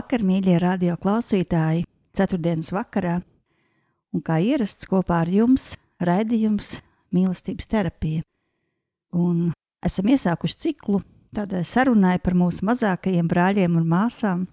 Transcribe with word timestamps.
Labvakar, 0.00 0.22
mīļie 0.24 0.54
radio 0.62 0.94
klausītāji! 0.96 1.82
Ceturtdienas 2.16 2.70
vakarā, 2.72 3.18
un 4.16 4.22
kā 4.24 4.38
ierasts 4.40 4.88
kopā 4.88 5.18
ar 5.26 5.28
jums, 5.28 5.74
raidījums 6.00 6.70
mīlestības 7.12 7.68
terapija. 7.68 8.22
Un 9.12 9.50
esam 9.84 10.08
iesākuši 10.08 10.56
ciklu 10.64 11.02
tādai 11.36 11.60
sarunai 11.68 12.14
par 12.24 12.32
mūsu 12.32 12.64
mazākajiem 12.70 13.28
brāļiem 13.28 13.76
un 13.76 13.84
māsām, 13.92 14.46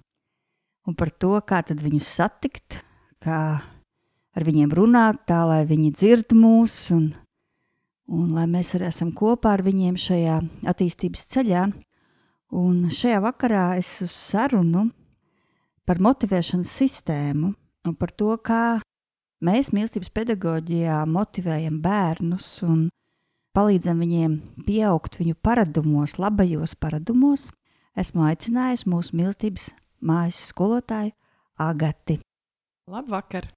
un 0.84 1.00
par 1.00 1.14
to, 1.16 1.31
kā 1.48 1.64
viņus 1.72 2.11
satikt, 2.20 2.82
kā 3.23 3.39
ar 3.64 4.48
viņiem 4.52 4.76
runāt, 4.76 5.23
tā 5.32 5.45
lai 5.48 5.64
viņi 5.64 5.95
dzird 5.95 6.36
mūs, 6.36 6.92
un, 6.92 7.14
un 8.11 8.30
lai 8.36 8.50
mēs 8.52 8.76
arī 8.76 8.92
esam 8.92 9.16
kopā 9.16 9.56
ar 9.56 9.64
viņiem 9.64 9.95
šajā 9.95 10.44
attīstības 10.76 11.28
ceļā. 11.32 11.66
Un 12.52 12.89
šajā 12.92 13.23
vakarā 13.23 13.78
es 13.80 13.95
uz 14.04 14.11
sarunu 14.11 14.89
par 15.88 16.02
motivēšanas 16.04 16.70
sistēmu 16.82 17.54
un 17.88 17.96
par 17.96 18.12
to, 18.12 18.34
kā 18.44 18.80
mēs 19.44 19.72
mīlestības 19.72 20.12
pedagoģijā 20.12 21.00
motivējam 21.08 21.80
bērnus 21.84 22.50
un 22.68 22.88
palīdzam 23.58 24.02
viņiem 24.04 24.38
pieaugt 24.68 25.18
viņu 25.22 25.38
paradumos, 25.42 26.18
labajos 26.22 26.76
paradumos, 26.78 27.50
esmu 27.98 28.28
aicinājusi 28.28 28.90
mūsu 28.92 29.17
mīlestības 29.17 29.72
mājas 30.06 30.42
skolotāju 30.52 31.16
Agati. 31.58 32.20
Labvakar! 32.88 33.48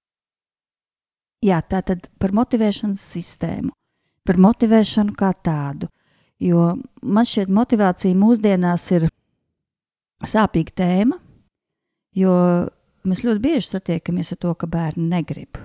Jā, 1.45 1.59
tā 1.61 1.81
tad 1.85 2.07
par 2.21 2.33
motivēšanas 2.37 3.01
sistēmu, 3.13 3.73
par 4.25 4.37
motivēšanu 4.41 5.13
kā 5.17 5.31
tādu, 5.45 5.89
jo 6.41 6.71
man 7.01 7.27
šķiet 7.27 7.53
motivācija 7.53 8.17
mūsdienās 8.17 8.87
ir 8.97 9.07
sāpīga 10.21 10.75
tēma, 10.81 11.20
Jo 12.17 12.33
mēs 13.07 13.23
ļoti 13.23 13.43
bieži 13.43 13.67
satiekamies 13.69 14.33
ar 14.35 14.41
to, 14.43 14.53
ka 14.55 14.67
bērni 14.69 15.07
negrib. 15.11 15.59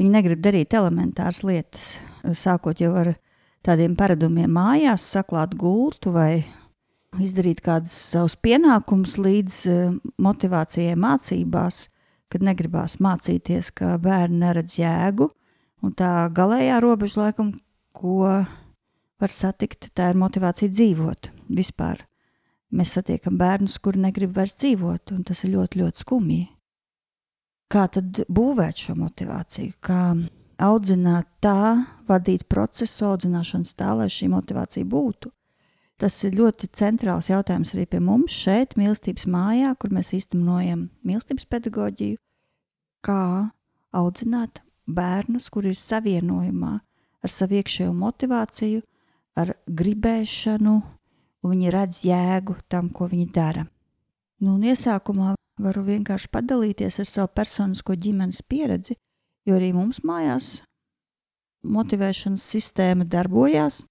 Viņi 0.00 0.12
negrib 0.12 0.40
darīt 0.44 0.74
elementāras 0.76 1.42
lietas, 1.44 1.98
sākot 2.36 2.80
jau 2.80 2.92
ar 2.96 3.14
tādiem 3.66 3.96
paradumiem 3.96 4.50
mājās, 4.52 5.04
saklāt 5.12 5.56
gultu 5.60 6.12
vai 6.14 6.44
izdarīt 7.20 7.60
kādus 7.64 7.94
savus 8.12 8.36
pienākumus 8.40 9.16
līdz 9.20 9.56
uh, 9.68 9.96
motivācijai 10.22 10.96
mācībās, 11.00 11.82
kad 12.30 12.44
negribās 12.46 13.00
mācīties, 13.02 13.72
ka 13.74 13.96
bērni 14.00 14.44
neredz 14.44 14.78
jēgu. 14.78 15.28
Un 15.84 15.96
tā 15.96 16.28
galējā 16.36 16.78
robeža, 16.84 17.24
laikam, 17.24 17.54
ko 17.96 18.28
var 19.20 19.32
satikt, 19.32 19.90
tā 19.96 20.12
ir 20.12 20.20
motivācija 20.20 20.70
dzīvot 20.70 21.32
vispār. 21.56 22.04
Mēs 22.70 22.94
satiekam 22.94 23.38
bērnus, 23.38 23.80
kuri 23.82 24.02
negrib 24.04 24.36
vairs 24.36 24.54
dzīvot, 24.60 25.10
un 25.16 25.24
tas 25.26 25.42
ir 25.44 25.54
ļoti, 25.56 25.80
ļoti 25.82 26.04
skumji. 26.04 26.44
Kā 27.70 27.86
tad 27.90 28.22
būvēt 28.30 28.84
šo 28.86 28.94
motivāciju? 28.98 29.74
Kā 29.82 30.14
audzināt 30.62 31.28
tā, 31.42 31.86
vadīt 32.08 32.46
procesu 32.50 33.08
audzināšanas 33.10 33.74
tā, 33.78 33.92
lai 33.98 34.08
šī 34.10 34.30
motivācija 34.30 34.86
būtu? 34.86 35.30
Tas 36.00 36.16
ir 36.24 36.38
ļoti 36.38 36.70
centrāls 36.78 37.28
jautājums 37.28 37.74
arī 37.74 37.84
pie 37.90 38.00
mums 38.00 38.32
šeit, 38.32 38.78
mīlestības 38.80 39.26
mājā, 39.28 39.74
kur 39.76 39.92
mēs 39.92 40.14
īstenojam 40.16 40.86
mīlestības 41.04 41.44
pedagoģiju. 41.50 42.16
Kā 43.04 43.24
audzināt 43.92 44.62
bērnus, 44.88 45.50
kuri 45.52 45.74
ir 45.74 45.78
savienojumā 45.78 46.72
ar 47.20 47.32
savu 47.32 47.58
iekšējo 47.58 47.92
motivāciju, 47.96 48.80
ar 49.36 49.52
gribēšanu, 49.68 50.78
un 51.44 51.54
viņi 51.54 51.74
redz 51.74 52.02
jēgu 52.06 52.56
tam, 52.68 52.88
ko 52.92 53.08
viņi 53.10 53.28
dara. 53.34 53.66
Nu, 54.40 54.56
un 54.56 54.64
iesākumā 54.64 55.34
varu 55.60 55.84
vienkārši 55.84 56.30
padalīties 56.32 57.00
ar 57.02 57.08
savu 57.08 57.30
personisko 57.36 57.96
ģimenes 57.96 58.42
pieredzi, 58.48 58.96
jo 59.48 59.56
arī 59.58 59.72
mums 59.76 60.00
mājās 60.06 60.60
motivēšanas 61.60 62.44
sistēma 62.54 63.04
darbojās. 63.08 63.84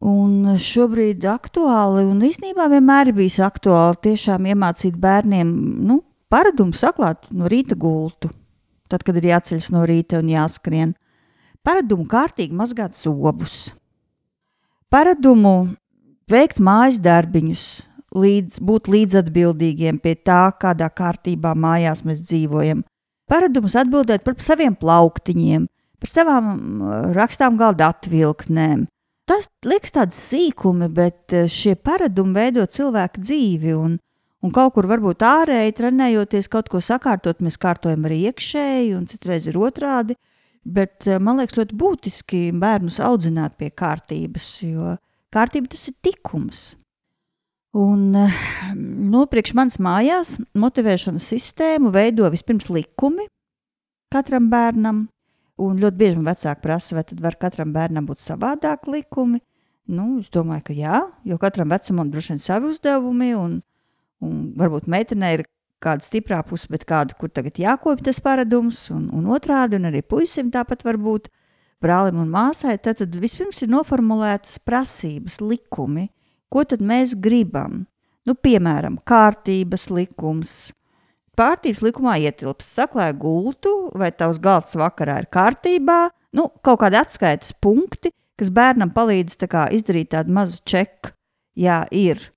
Un 0.00 0.56
šobrīd 0.56 1.24
aktuāli, 1.28 2.06
un 2.08 2.22
īstenībā 2.24 2.70
vienmēr 2.72 3.10
ir 3.10 3.16
bijis 3.18 3.36
aktuāli 3.44 3.98
tiešām 4.08 4.48
iemācīt 4.48 4.96
bērniem 5.00 5.50
nu, 5.88 5.98
paradumu 6.32 6.76
saklāt 6.76 7.28
no 7.36 7.50
rīta 7.52 7.76
gultu, 7.76 8.30
tad, 8.88 9.04
kad 9.04 9.18
ir 9.20 9.28
jāceļas 9.34 9.68
no 9.74 9.84
rīta 9.88 10.22
un 10.22 10.32
jāskrien. 10.32 10.94
Paradumu 11.60 12.06
kārtīgi 12.08 12.56
mazgāt 12.56 12.96
zobus. 12.96 13.74
Paradumu 14.88 15.68
veikt 16.32 16.60
mājas 16.62 17.00
darbiņus, 17.02 17.64
līdz, 18.16 18.62
būt 18.66 18.88
līdzatbildīgiem 18.90 20.00
pie 20.02 20.14
tā, 20.16 20.50
kādā 20.60 20.90
kārtībā 20.90 21.54
mājās 21.54 22.04
mēs 22.06 22.24
dzīvojam. 22.26 22.84
Paradums 23.30 23.76
atbildēt 23.78 24.24
par 24.26 24.38
saviem 24.42 24.74
plauktiņiem, 24.74 25.68
par 26.00 26.10
savām 26.10 26.48
rakstām 27.14 27.58
galda 27.60 27.92
atvilktnēm. 27.94 28.88
Tas 29.30 29.46
liekas 29.62 29.92
tāds 29.94 30.18
sīkumi, 30.18 30.88
bet 30.90 31.34
eh, 31.36 31.46
šie 31.46 31.76
paradumi 31.78 32.34
veido 32.34 32.64
cilvēku 32.66 33.22
dzīvi. 33.22 33.76
Un, 33.78 33.92
un 34.42 34.54
kaut 34.54 34.74
kur 34.74 34.88
varbūt 34.90 35.22
ārēji 35.22 35.76
trenējoties 35.78 36.50
kaut 36.50 36.70
ko 36.72 36.80
sakārtot, 36.82 37.38
mēs 37.44 37.60
kārtojam 37.62 38.08
arī 38.08 38.24
iekšēji, 38.32 38.90
un 38.98 39.06
citreiz 39.10 39.46
ir 39.46 39.60
otrādi. 39.60 40.18
Bet 40.66 41.06
eh, 41.06 41.20
man 41.22 41.38
liekas 41.38 41.60
ļoti 41.60 41.78
būtiski 41.78 42.42
bērnus 42.58 42.98
audzināt 43.06 43.54
pie 43.60 43.70
kārtības, 43.70 44.50
jo 44.66 44.96
Kārtība 45.34 45.70
tas 45.70 45.88
ir 45.90 45.96
tikums. 46.02 46.62
Un 47.76 48.08
nu, 48.14 49.26
priekš 49.30 49.52
manas 49.54 49.78
mājās 49.78 50.34
motivēšanas 50.58 51.28
sistēmu 51.32 51.92
veido 51.94 52.26
vispirms 52.32 52.66
likumi 52.74 53.28
katram 54.10 54.50
bērnam. 54.50 55.04
Un 55.60 55.78
ļoti 55.78 56.00
bieži 56.00 56.18
man 56.18 56.32
vecāki 56.32 56.64
prasa, 56.64 56.96
vai 56.96 57.04
tad 57.06 57.20
var 57.22 57.36
katram 57.38 57.72
bērnam 57.74 58.06
būt 58.08 58.22
savādāk 58.24 58.88
likumi. 58.90 59.42
Nu, 59.90 60.18
es 60.22 60.30
domāju, 60.32 60.64
ka 60.70 60.76
jā, 60.76 61.00
jo 61.26 61.36
katram 61.40 61.70
vecumam 61.72 62.10
droši 62.10 62.34
vien 62.34 62.42
savi 62.42 62.70
uzdevumi, 62.70 63.32
un, 63.36 63.58
un 64.24 64.38
varbūt 64.58 64.88
meitenei 64.90 65.34
ir 65.36 65.44
kāda 65.82 66.04
stiprā 66.04 66.40
puse, 66.46 66.68
bet 66.70 66.86
kāda, 66.88 67.16
kur 67.18 67.32
tagad 67.32 67.58
jākopja 67.60 68.08
tas 68.08 68.20
paradums, 68.24 68.82
un, 68.94 69.08
un 69.16 69.28
otrādi, 69.34 69.78
un 69.80 69.88
arī 69.90 70.02
puisim 70.06 70.52
tāpat 70.54 70.84
var 70.86 70.98
būt 71.00 71.28
brālim 71.82 72.20
un 72.22 72.30
māsai, 72.32 72.76
tad, 72.82 73.00
tad 73.00 73.14
vispirms 73.20 73.62
ir 73.64 73.70
noformulētas 73.72 74.58
prasības, 74.66 75.40
likumi, 75.40 76.08
ko 76.52 76.64
tad 76.68 76.84
mēs 76.84 77.16
gribam. 77.16 77.84
Nu, 78.28 78.36
piemēram, 78.36 78.98
kārtības 79.08 79.88
likums. 79.94 80.54
Kārtības 81.40 81.80
likumā 81.80 82.18
ietilps 82.20 82.66
saklāja 82.76 83.14
gultu, 83.16 83.70
vai 83.96 84.10
tavs 84.12 84.36
galds 84.42 84.76
vakarā 84.76 85.22
ir 85.22 85.28
kārtībā, 85.32 86.00
nu, 86.36 86.50
kaut 86.60 86.82
kādi 86.82 86.98
atskaites 87.00 87.54
punkti, 87.56 88.12
kas 88.36 88.52
bērnam 88.52 88.92
palīdz 88.92 89.38
tā 89.40 89.64
izdarīt 89.72 90.12
tādu 90.12 90.36
mazu 90.36 90.60
čeku. 90.68 91.14
Jā, 91.56 91.86
ir. 91.90 92.28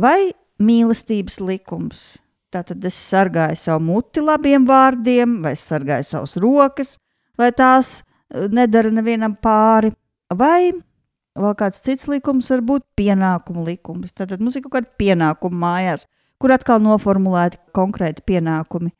Vai 0.00 0.32
mīlestības 0.62 1.38
likums. 1.44 2.02
Tātad 2.52 2.84
es 2.84 2.96
sargāju 2.96 3.56
savu 3.56 3.84
muti 3.86 4.24
labiem 4.24 4.64
vārdiem, 4.68 5.38
vai 5.44 5.54
sargāju 5.56 6.08
savas 6.08 6.36
rokas, 6.40 6.96
vai 7.40 7.48
tās 7.56 8.02
nedara 8.32 8.90
nevienam 8.94 9.36
pāri, 9.40 9.92
vai 10.32 10.72
Vēl 11.32 11.54
kāds 11.56 11.80
cits 11.80 12.10
likums 12.12 12.50
var 12.52 12.60
būt 12.60 12.84
pienākumu 12.98 13.64
likums. 13.64 14.12
Tad 14.12 14.34
mums 14.40 14.58
ir 14.58 14.66
kaut 14.66 14.74
kāda 14.74 14.90
pienākuma 15.00 15.60
mājās, 15.64 16.04
kur 16.36 16.52
atkal 16.52 16.82
noformulēti 16.84 17.60
konkrēti 17.76 18.24
pienākumi. 18.28 18.92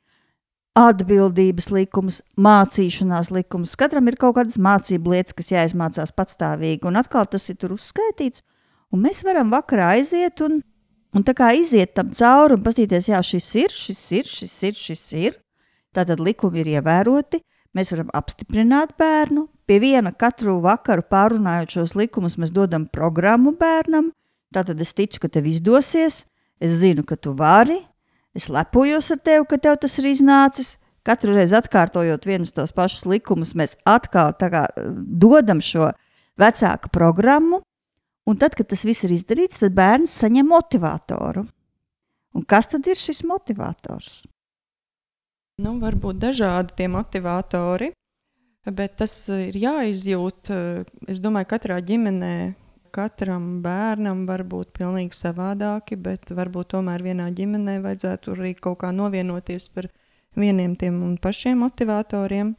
Atbildības 0.81 1.69
likums, 1.69 2.23
mācīšanās 2.40 3.29
likums. 3.37 3.75
Katram 3.76 4.08
ir 4.08 4.17
kaut 4.17 4.38
kādas 4.38 4.56
mācību 4.56 5.12
lietas, 5.12 5.37
kas 5.37 5.52
jāizmācās 5.52 6.14
patstāvīgi, 6.17 6.87
un 6.88 6.96
atkal 6.96 7.29
tas 7.29 7.44
ir 7.52 7.58
tur 7.61 7.75
uzskaitīts. 7.76 8.40
Un 8.93 9.05
mēs 9.05 9.20
varam 9.26 9.52
vakarā 9.52 9.90
aiziet 9.99 10.40
un, 10.44 10.62
un 11.12 11.29
tā 11.29 11.37
kā 11.37 11.50
iziet 11.58 11.93
tam 11.99 12.14
cauri 12.17 12.56
un 12.56 12.64
paskatīties, 12.64 13.11
jā, 13.12 13.20
šis 13.20 13.50
ir, 13.61 13.76
šis 13.76 14.02
ir, 14.17 14.32
šis 14.40 14.56
ir, 14.70 14.81
šis 14.88 15.05
ir. 15.20 15.38
Tātad 15.93 16.25
likumi 16.25 16.62
ir 16.64 16.79
ievēroti, 16.79 17.43
Mēs 17.72 17.92
varam 17.94 18.10
apstiprināt 18.12 18.92
bērnu. 19.00 19.46
Pie 19.64 19.78
viena 19.80 20.12
katru 20.12 20.58
vakaru 20.64 21.04
pārunājot 21.08 21.78
šos 21.78 21.94
likumus, 21.96 22.36
mēs 22.36 22.52
dodam 22.52 22.84
programmu 22.92 23.54
bērnam. 23.56 24.10
Tātad 24.52 24.80
es 24.84 24.92
ticu, 24.92 25.22
ka 25.22 25.30
tev 25.32 25.48
izdosies. 25.48 26.26
Es 26.62 26.76
zinu, 26.82 27.04
ka 27.08 27.16
tu 27.16 27.32
vari. 27.38 27.80
Es 28.36 28.50
lepojos 28.52 29.10
ar 29.14 29.20
tevi, 29.24 29.46
ka 29.48 29.58
tev 29.60 29.78
tas 29.80 29.96
ir 30.00 30.10
iznācis. 30.12 30.76
Katru 31.02 31.34
reizi 31.34 31.56
atkārtojot 31.58 32.28
vienus 32.28 32.52
tos 32.54 32.70
pašus 32.76 33.08
likumus, 33.10 33.56
mēs 33.58 33.74
atkal 33.88 34.36
kā, 34.38 34.69
dodam 35.24 35.58
šo 35.64 35.88
vecāku 36.38 36.92
programmu. 36.94 37.62
Un 38.28 38.38
tad, 38.38 38.54
kad 38.54 38.69
tas 38.70 38.84
viss 38.86 39.02
ir 39.02 39.16
izdarīts, 39.16 39.58
tad 39.58 39.74
bērns 39.74 40.12
saņem 40.22 40.46
motivatoru. 40.46 41.42
Un 42.36 42.44
kas 42.48 42.70
tad 42.70 42.86
ir 42.86 43.00
šis 43.00 43.24
motivators? 43.26 44.22
Nu, 45.62 45.76
var 45.78 45.94
būt 45.94 46.18
dažādi 46.18 46.74
tie 46.80 46.88
motivatori, 46.90 47.92
bet 48.66 48.96
tas 48.98 49.14
ir 49.30 49.54
jāizjūt. 49.54 50.50
Es 51.12 51.20
domāju, 51.22 51.46
ka 51.46 51.58
katrā 51.58 51.76
ģimenē, 51.86 52.34
katram 52.94 53.60
bērnam 53.62 54.24
var 54.26 54.42
būt 54.48 54.72
pilnīgi 54.78 55.14
savādāki, 55.14 55.98
bet 56.02 56.32
varbūt 56.34 56.72
tomēr 56.74 57.04
vienā 57.06 57.28
ģimenē 57.36 57.76
vajadzētu 57.84 58.34
arī 58.34 58.54
kaut 58.58 58.80
kā 58.80 58.90
novienoties 58.96 59.68
par 59.76 59.86
vieniem 60.34 60.74
tiem 60.80 60.98
un 61.06 61.14
pašiem 61.22 61.62
motivatoriem. 61.62 62.54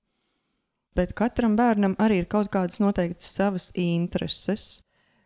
Bet 0.96 1.12
katram 1.18 1.58
bērnam 1.60 1.98
arī 2.00 2.22
ir 2.22 2.30
kaut 2.30 2.52
kādas 2.54 2.80
noteiktas 2.80 3.34
savas 3.36 3.72
intereses, 3.76 4.84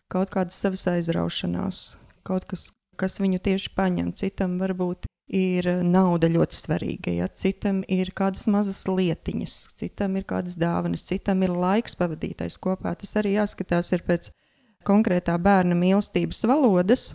kaut 0.09 0.31
kādas 0.33 0.57
savas 0.63 0.87
aizraušanās, 0.95 1.83
kaut 2.25 2.47
kas, 2.49 2.71
kas 2.97 3.19
viņu 3.21 3.43
tieši 3.43 3.75
paņem. 3.77 4.15
Citam 4.17 4.57
varbūt 4.63 5.05
ir 5.27 5.67
nauda 5.83 6.29
ļoti 6.31 6.55
svarīga, 6.55 7.11
ja 7.11 7.27
citam 7.27 7.81
ir 7.91 8.13
kādas 8.15 8.47
mazas 8.51 8.85
lietiņas, 8.87 9.57
citam 9.79 10.15
ir 10.15 10.25
kādas 10.27 10.55
dāvanas, 10.59 11.03
citam 11.07 11.43
ir 11.43 11.51
laiks 11.51 11.97
pavadītais 11.99 12.57
kopā. 12.63 12.95
Tas 12.95 13.15
arī 13.19 13.35
jāskatās 13.35 13.91
pēc 14.07 14.31
konkrētā 14.87 15.35
bērna 15.37 15.75
mīlestības 15.75 16.45
valodas, 16.47 17.11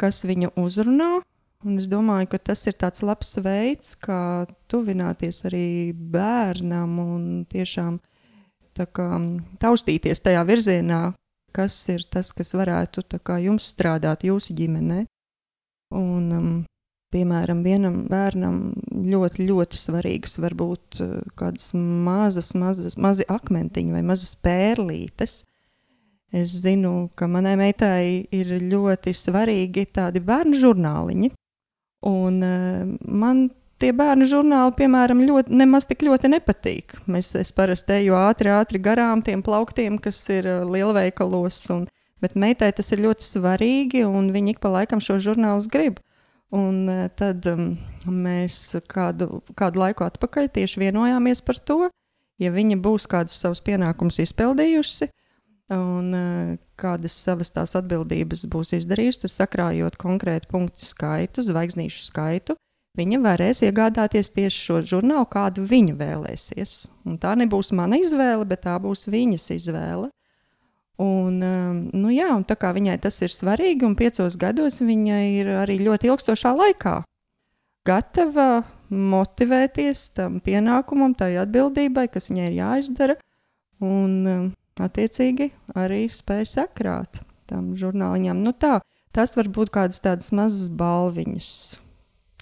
kas 0.00 0.24
viņu 0.26 0.52
uzrunā. 0.58 1.20
Un 1.66 1.80
es 1.80 1.86
domāju, 1.90 2.28
ka 2.30 2.38
tas 2.50 2.66
ir 2.68 2.76
tāds 2.78 3.02
labs 3.02 3.32
veids, 3.42 3.94
kā 3.98 4.46
tuvināties 4.70 5.46
arī 5.48 5.94
bērnam 5.94 6.98
un 7.00 7.22
tiešām 7.48 7.96
kā, 8.76 9.08
taustīties 9.62 10.20
tajā 10.20 10.44
virzienā, 10.46 11.00
kas 11.56 11.78
ir 11.88 12.04
tas, 12.12 12.30
kas 12.36 12.52
varētu 12.54 13.06
kā, 13.24 13.40
jums 13.40 13.72
strādāt 13.72 14.26
jūsu 14.28 14.54
ģimenē. 14.58 15.06
Un, 15.96 16.24
um, 16.36 16.54
Piemēram, 17.16 17.62
vienam 17.64 18.02
bērnam 18.10 18.56
ļoti, 18.92 19.46
ļoti 19.48 19.78
svarīgas 19.80 20.36
var 20.42 20.52
būt 20.58 20.98
eh, 21.00 21.12
kādas 21.38 21.70
mazas, 21.72 22.52
mazas, 22.58 22.98
mazi 23.00 23.24
akmentiņi 23.32 23.94
vai 23.94 24.02
mazas 24.04 24.34
pērlītes. 24.44 25.38
Es 26.36 26.58
zinu, 26.60 27.08
ka 27.16 27.28
manai 27.30 27.54
meitai 27.56 28.26
ir 28.34 28.50
ļoti 28.68 29.14
svarīgi 29.16 29.86
tādi 29.96 30.20
bērnu 30.20 30.58
žurnāliņi. 30.60 31.30
Un 32.06 32.42
uh, 32.44 32.82
man 33.08 33.46
tie 33.80 33.92
bērnu 33.96 34.26
žurnāli, 34.28 34.74
piemēram, 34.76 35.22
ļoti, 35.24 35.56
nemaz 35.56 35.86
tik 35.88 36.04
ļoti 36.04 36.34
nepatīk. 36.34 36.98
Mēs, 37.08 37.32
es 37.40 37.54
parasti 37.56 38.00
eju 38.02 38.18
ātri, 38.18 38.52
ātri 38.52 38.82
garām 38.82 39.22
tiem 39.24 39.40
plauktiem, 39.46 39.96
kas 40.02 40.20
ir 40.34 40.50
uh, 40.50 40.66
lielveikalos. 40.68 41.62
Un, 41.72 41.86
bet 42.20 42.36
meitai 42.36 42.72
tas 42.76 42.92
ir 42.92 43.06
ļoti 43.06 43.24
svarīgi, 43.24 44.04
un 44.04 44.28
viņi 44.34 44.56
ik 44.56 44.60
pa 44.60 44.74
laikam 44.76 45.00
šo 45.00 45.16
žurnālus 45.22 45.70
grib. 45.72 46.02
Un 46.54 46.86
e, 46.88 47.08
tad 47.18 47.46
um, 47.50 47.72
mēs 48.06 48.76
kādu, 48.86 49.40
kādu 49.58 49.82
laiku 49.82 50.06
atpakaļ 50.06 50.50
tieši 50.54 50.84
vienojāmies 50.84 51.42
par 51.42 51.58
to, 51.58 51.78
ja 52.38 52.52
viņa 52.54 52.78
būs 52.82 53.08
kādus 53.10 53.40
savus 53.42 53.64
pienākumus 53.66 54.20
izpildījusi 54.22 55.10
un 55.74 56.14
uh, 56.14 56.52
kādas 56.78 57.16
savas 57.18 57.50
tās 57.50 57.74
atbildības 57.78 58.46
būs 58.52 58.76
izdarījusi, 58.78 59.24
tad 59.24 59.32
sakrājot 59.34 59.98
konkrētu 59.98 60.50
punktu 60.52 60.86
skaitu, 60.86 61.42
zvaigznīšu 61.42 62.04
skaitu, 62.06 62.54
viņa 62.98 63.20
varēs 63.24 63.64
iegādāties 63.66 64.30
tieši 64.36 64.62
šo 64.68 64.80
žurnālu, 64.94 65.26
kādu 65.32 65.66
viņa 65.66 65.96
vēlēsies. 65.98 66.76
Un 67.08 67.18
tā 67.18 67.34
nebūs 67.34 67.72
mana 67.74 67.98
izvēle, 67.98 68.46
bet 68.46 68.62
tā 68.68 68.76
būs 68.82 69.08
viņas 69.10 69.50
izvēle. 69.56 70.12
Un, 71.02 71.42
um, 71.44 71.82
nu 71.92 72.12
jā, 72.14 72.30
un 72.32 72.46
tā 72.48 72.56
kā 72.56 72.70
viņai 72.72 72.96
tas 73.04 73.20
ir 73.20 73.34
svarīgi, 73.34 73.84
un 73.84 73.98
piecos 73.98 74.38
gados 74.40 74.80
viņa 74.80 75.18
ir 75.28 75.52
arī 75.60 75.76
ļoti 75.84 76.08
ilgstošā 76.08 76.54
laikā 76.56 77.02
gatava 77.86 78.64
motivēties 78.90 80.10
tam 80.16 80.40
pienākumam, 80.44 81.14
tai 81.18 81.34
atbildībai, 81.42 82.06
kas 82.12 82.30
viņai 82.30 82.48
ir 82.50 82.58
jāizdara, 82.60 83.16
un 83.84 84.12
um, 84.30 84.44
attiecīgi 84.82 85.50
arī 85.78 86.06
spēj 86.12 86.46
sakrāt 86.54 87.22
tam 87.50 87.74
žurnāliņam. 87.78 88.42
Nu 88.42 88.54
tā, 88.54 88.78
tas 89.16 89.36
var 89.38 89.50
būt 89.52 89.72
kādas 89.74 90.02
tādas 90.04 90.32
mazas 90.36 90.70
balviņas, 90.80 91.52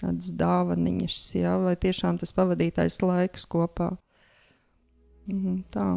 tādas 0.01 0.35
dāvaniņas, 0.41 1.21
jā, 1.41 1.57
vai 1.65 1.77
tiešām 1.81 2.21
tas 2.21 2.35
pavadītais 2.37 3.01
laiks 3.05 3.49
kopā. 3.51 3.95
Mhm, 5.31 5.63
tā. 5.73 5.89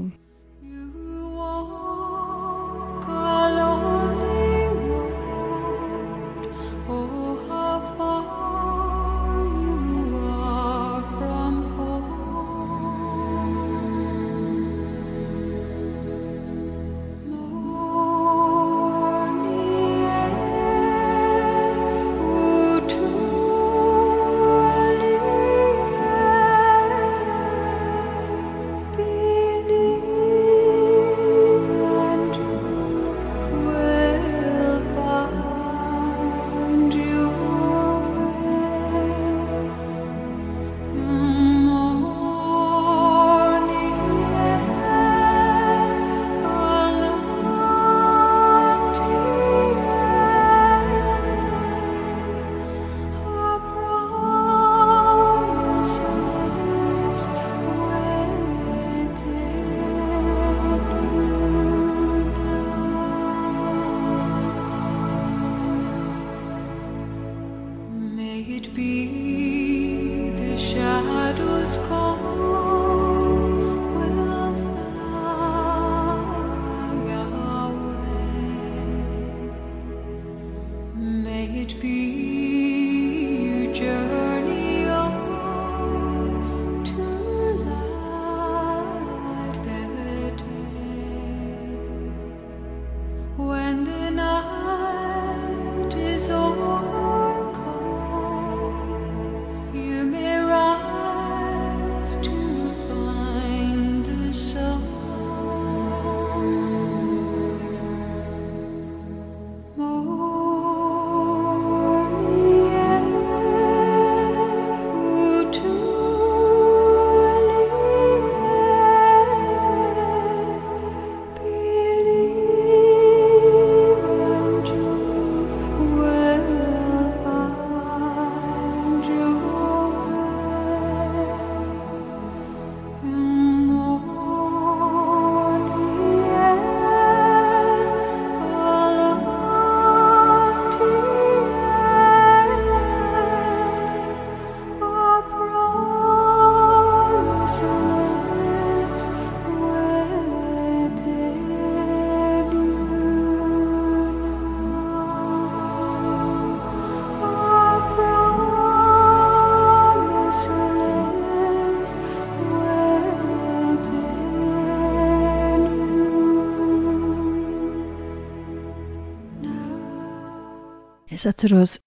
Es 171.17 171.25
atceros, 171.25 171.79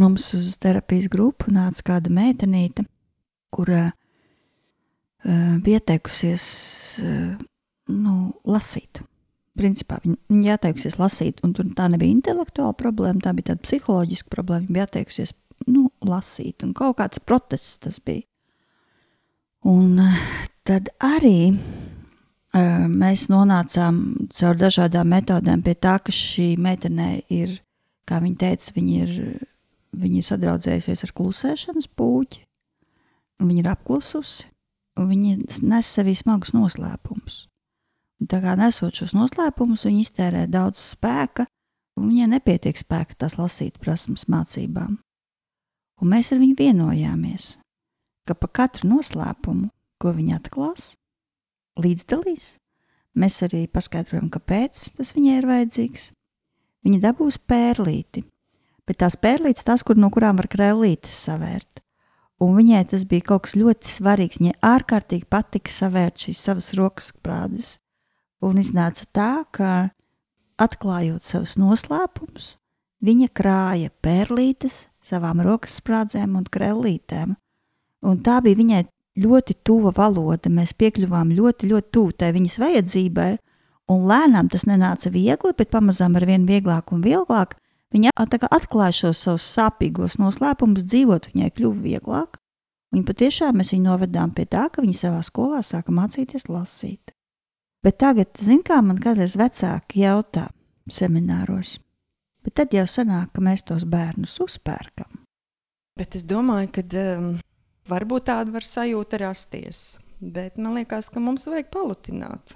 mums 0.00 0.24
uz 0.34 0.56
terapijas 0.58 1.06
grupu 1.12 1.52
nāca 1.54 1.84
kāda 1.92 2.10
meitenīte, 2.10 2.82
kura 3.54 3.84
uh, 3.92 5.52
bija 5.62 5.78
ieteikusies 5.78 6.46
uh, 7.04 7.36
nu, 7.94 8.14
lasīt. 8.50 9.04
Principā 9.60 10.00
viņa, 10.02 10.18
viņa 10.32 10.56
ieteikusies 10.56 10.98
lasīt, 10.98 11.44
un 11.46 11.54
tā 11.54 11.86
nebija 11.92 12.16
intelektuāla 12.16 12.74
problēma, 12.80 13.22
tā 13.22 13.36
bija 13.38 13.52
tāda 13.52 13.62
psiholoģiska 13.68 14.34
problēma. 14.34 14.66
Viņa 14.66 14.78
bija 14.80 14.88
ieteikusies 14.88 15.34
nu, 15.68 15.86
lasīt, 16.10 16.66
un 16.66 16.74
kaut 16.74 16.98
kāds 16.98 17.22
protests 17.22 17.78
tas 17.86 18.02
bija. 18.02 18.26
Un 19.70 19.94
uh, 20.02 20.18
tad 20.66 20.90
arī 20.98 21.54
mēs 22.50 23.28
nonācām 23.30 23.98
caur 24.34 24.56
dažādām 24.58 25.12
metodēm 25.14 25.62
pie 25.62 25.74
tā, 25.78 26.00
ka 26.02 26.10
šī 26.10 26.56
meitene 26.58 27.20
ir, 27.30 27.60
kā 28.08 28.20
viņa 28.22 28.40
teica, 28.40 28.72
viņa 28.76 29.02
ir, 29.04 29.12
viņa 29.96 30.20
ir 30.20 30.26
sadraudzējusies 30.26 31.04
ar 31.06 31.12
klusēšanas 31.16 31.90
puķi, 31.98 32.44
viņa 33.44 33.62
ir 33.62 33.70
apklususi, 33.72 34.50
un 35.00 35.08
viņa 35.10 35.36
nes 35.70 35.94
sevī 35.94 36.14
smagus 36.18 36.54
noslēpumus. 36.56 37.46
Un 38.20 38.28
tā 38.28 38.42
kā 38.44 38.52
nesot 38.58 38.96
šos 39.00 39.14
noslēpumus, 39.16 39.86
viņa 39.88 40.04
iztērē 40.04 40.44
daudz 40.50 40.82
spēka, 40.92 41.46
un 41.96 42.10
viņai 42.10 42.28
nepietiek 42.34 42.76
spēka 42.76 43.16
tās 43.24 43.38
lasīt 43.40 43.80
prasmes 43.80 44.26
mācībām. 44.28 44.98
Un 46.00 46.08
mēs 46.08 46.30
ar 46.32 46.40
viņu 46.40 46.56
vienojāmies, 46.58 47.54
ka 48.28 48.36
pa 48.36 48.48
katru 48.60 48.92
noslēpumu, 48.94 49.70
ko 50.00 50.12
viņa 50.16 50.38
atklās, 50.40 50.94
līdzdalīs, 51.80 52.54
mēs 53.20 53.40
arī 53.46 53.66
paskaidrojam, 53.72 54.30
kāpēc 54.32 54.90
tas 54.96 55.12
viņai 55.16 55.36
ir 55.40 55.48
vajadzīgs. 55.48 56.10
Viņa 56.86 57.00
dabūs 57.02 57.36
pērlīti, 57.50 58.24
bet 58.88 59.00
tās 59.02 59.18
pērlītes, 59.20 59.66
tās, 59.66 59.84
kur, 59.84 59.98
no 60.00 60.08
kurām 60.12 60.40
var 60.40 60.48
krēlītes 60.50 61.12
savērt. 61.26 61.82
Un 62.40 62.54
viņai 62.56 62.86
tas 62.88 63.04
bija 63.04 63.26
kaut 63.32 63.44
kas 63.44 63.56
ļoti 63.60 63.88
svarīgs. 63.90 64.40
Viņai 64.40 64.56
ārkārtīgi 64.64 65.28
patika 65.28 65.72
savērt 65.72 66.24
šīs 66.24 66.40
savas 66.40 66.70
rokas 66.78 67.10
prādes. 67.20 67.74
Un 68.40 68.56
iznāca 68.62 69.04
tā, 69.12 69.32
ka 69.52 69.90
atklājot 70.60 71.24
savus 71.24 71.58
noslēpumus, 71.60 72.54
viņa 73.04 73.28
krāja 73.36 73.92
perlītes 74.00 74.86
savām 75.04 75.44
rokas 75.44 75.76
sprādzēm 75.82 76.38
un 76.40 76.48
krellītēm. 76.48 77.36
Un 78.08 78.24
tā 78.24 78.38
bija 78.44 78.56
viņai 78.56 78.82
ļoti 79.20 79.58
tuva 79.64 79.92
valoda. 79.96 80.48
Mēs 80.48 80.72
piekļuvām 80.80 81.34
ļoti, 81.36 81.68
ļoti 81.74 81.92
tuvu 81.92 82.16
tai 82.16 82.32
viņas 82.36 82.56
vajadzībai, 82.62 83.30
un 83.90 84.06
lēnām 84.10 84.50
tas 84.52 84.66
nenāca 84.68 85.10
viegli, 85.12 85.54
bet 85.56 85.72
pamazām 85.74 86.16
ar 86.18 86.26
vien 86.28 86.46
vieglāk 86.48 86.92
un 86.94 87.02
vieglāk. 87.04 87.56
Viņa 87.90 88.12
atklāja 88.46 88.94
šos 88.94 89.24
savus 89.24 89.46
sāpīgos 89.56 90.20
noslēpumus, 90.22 90.86
dzīvot 90.86 91.32
viņai 91.32 91.50
kļuva 91.56 91.80
vieglāk. 91.82 92.38
Un 92.94 93.04
patiešām 93.06 93.58
mēs 93.58 93.72
viņu 93.74 93.86
novedām 93.86 94.32
pie 94.34 94.46
tā, 94.50 94.68
ka 94.70 94.82
viņa 94.82 94.98
savā 94.98 95.22
skolā 95.26 95.62
sāka 95.66 95.94
mācīties 95.94 96.48
lasīt. 96.50 97.14
Bet 97.82 98.00
tagad, 98.02 98.34
zin 98.38 98.62
kā 98.66 98.80
man 98.84 98.98
kādreiz 99.00 99.36
vecāki 99.40 100.04
jautā 100.04 100.48
semināros, 100.90 101.78
bet 102.44 102.58
tad 102.60 102.74
jau 102.74 102.84
sanāk, 102.90 103.30
ka 103.34 103.42
mēs 103.46 103.64
tos 103.66 103.86
bērnus 103.88 104.36
uzpērkam. 104.42 105.22
Bet 105.98 106.18
es 106.18 106.26
domāju, 106.28 106.70
ka 106.76 106.84
um, 107.00 107.32
varbūt 107.90 108.28
tāda 108.30 108.54
var 108.54 108.66
sajūta 108.66 109.22
rasties. 109.22 109.98
Bet 110.20 110.58
man 110.60 110.76
liekas, 110.76 111.08
ka 111.12 111.22
mums 111.22 111.46
vajag 111.48 111.70
palutināt. 111.72 112.54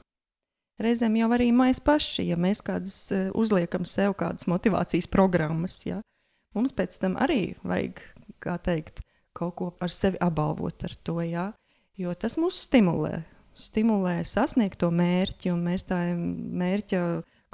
Reizēm 0.83 1.21
jau 1.21 1.29
arī 1.37 1.51
mēs 1.55 1.79
paši, 1.85 2.29
ja 2.33 2.39
mēs 2.41 2.65
kādas 2.67 2.97
uh, 3.15 3.29
uzliekam 3.39 3.85
sev 3.87 4.17
kādas 4.19 4.49
motivācijas 4.51 5.07
programmas, 5.11 5.79
ja, 5.87 6.01
mums 6.57 6.75
pēc 6.75 6.99
tam 7.03 7.15
arī 7.23 7.55
vajag, 7.63 8.03
kā 8.43 8.57
teikt, 8.59 9.05
kaut 9.35 9.55
ko 9.59 9.71
ar 9.83 9.95
sevi 9.95 10.19
apbalvot 10.23 10.87
ar 10.87 10.99
to, 11.07 11.21
ja, 11.23 11.53
jo 11.99 12.15
tas 12.19 12.39
mūs 12.41 12.65
stimulē 12.67 13.23
stimulē 13.55 14.19
sasniegt 14.27 14.81
to 14.83 14.91
mērķi, 14.95 15.53
un 15.55 15.63
mēs 15.65 15.87
tā 15.89 16.01
mērķa 16.15 17.01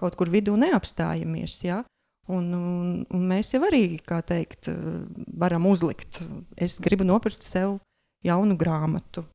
kaut 0.00 0.17
kur 0.19 0.33
vidū 0.33 0.57
neapstājamies. 0.61 1.61
Ja? 1.67 1.83
Un, 2.31 2.49
un, 2.55 2.93
un 3.11 3.27
mēs 3.29 3.55
jau 3.55 3.62
arī, 3.69 4.00
kā 4.07 4.21
teikt, 4.27 4.71
varam 5.41 5.69
uzlikt. 5.71 6.23
Es 6.57 6.81
gribu 6.83 7.07
nopirkt 7.07 7.45
sev 7.45 7.79
jaunu 8.27 8.57
grāmatu. 8.61 9.27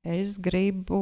Es 0.00 0.38
gribu, 0.40 0.98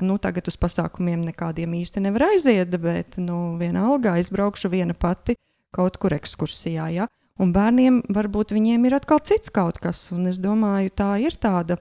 nu, 0.00 0.14
tagad 0.16 0.46
uz 0.48 0.56
pasākumiem 0.56 1.20
nekādiem 1.26 1.74
īsti 1.82 2.00
nevar 2.00 2.30
aiziet, 2.30 2.72
bet, 2.80 3.18
nu, 3.20 3.58
vienalga 3.60 4.14
aizbraukšu 4.16 4.70
viena 4.72 4.96
pati 4.96 5.36
kaut 5.72 5.98
kur 6.00 6.16
ekskursijā. 6.16 6.86
Ja? 6.96 7.08
Un 7.36 7.52
bērniem 7.52 8.00
varbūt 8.08 8.54
viņiem 8.56 8.88
ir 8.88 8.96
atkal 8.96 9.20
cits 9.20 9.52
kaut 9.52 9.82
kas, 9.84 10.06
un 10.16 10.30
es 10.32 10.40
domāju, 10.40 10.94
tā 10.96 11.10
ir 11.20 11.36
tāda 11.36 11.76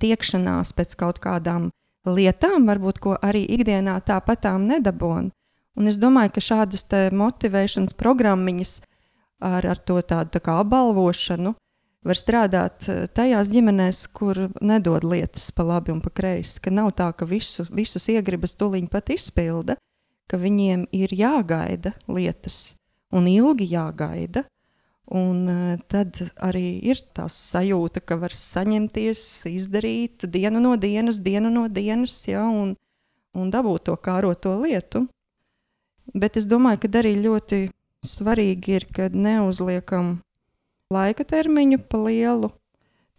tiekšanās 0.00 0.70
pēc 0.78 0.94
kaut 1.00 1.18
kādām 1.22 1.72
lietām, 2.06 2.70
varbūt 2.70 3.02
ko 3.02 3.16
arī 3.18 3.42
ikdienā 3.58 3.98
tāpatām 4.06 4.70
nedabūna. 4.70 5.34
Un 5.78 5.90
es 5.90 5.98
domāju, 5.98 6.36
ka 6.36 6.44
šādas 6.44 6.86
motivēšanas 7.14 7.98
programmiņas 7.98 8.76
ar, 9.42 9.66
ar 9.66 9.78
to 9.78 9.98
tādu 10.06 10.38
tā 10.38 10.42
kā 10.44 10.58
apbalvošanu 10.62 11.54
var 12.06 12.18
strādāt 12.18 12.88
eh, 12.88 13.04
tajās 13.12 13.50
ģimenēs, 13.52 14.04
kur 14.16 14.46
nedod 14.60 15.04
lietas 15.06 15.50
pa 15.56 15.66
labi 15.66 15.92
un 15.94 16.00
pa 16.04 16.12
kreisi. 16.14 16.60
Ka 16.62 16.72
nav 16.72 16.94
tā, 16.98 17.10
ka 17.16 17.28
visu, 17.28 17.66
visas 17.70 18.08
iegribas 18.12 18.56
tuliņi 18.60 18.90
pat 18.92 19.12
izpilda, 19.14 19.76
ka 20.30 20.40
viņiem 20.40 20.86
ir 20.96 21.12
jāgaida 21.16 21.94
lietas 22.08 22.74
un 23.12 23.28
ilgi 23.30 23.70
jāgaida. 23.74 24.46
Un 25.10 25.38
uh, 25.50 25.78
tad 25.90 26.20
arī 26.38 26.78
ir 26.86 27.00
tā 27.16 27.24
sajūta, 27.26 27.98
ka 28.06 28.14
var 28.20 28.30
saņemties, 28.30 29.24
izdarīt 29.50 30.28
dienu 30.30 30.60
no 30.62 30.76
dienas, 30.78 31.18
dienu 31.18 31.50
no 31.50 31.64
dienas, 31.66 32.20
ja, 32.30 32.44
un, 32.46 32.76
un 33.34 33.50
dabūt 33.50 33.88
to 33.88 33.96
kāroto 33.98 34.54
lietu. 34.62 35.08
Bet 36.14 36.38
es 36.38 36.46
domāju, 36.46 36.84
ka 36.84 36.92
arī 37.02 37.16
ļoti 37.24 37.58
svarīgi 38.06 38.78
ir, 38.78 38.86
kad 38.94 39.18
neuzliekam 39.18 40.20
laika 40.90 41.24
termiņu 41.24 41.80
pa 41.88 42.02
lielu 42.06 42.50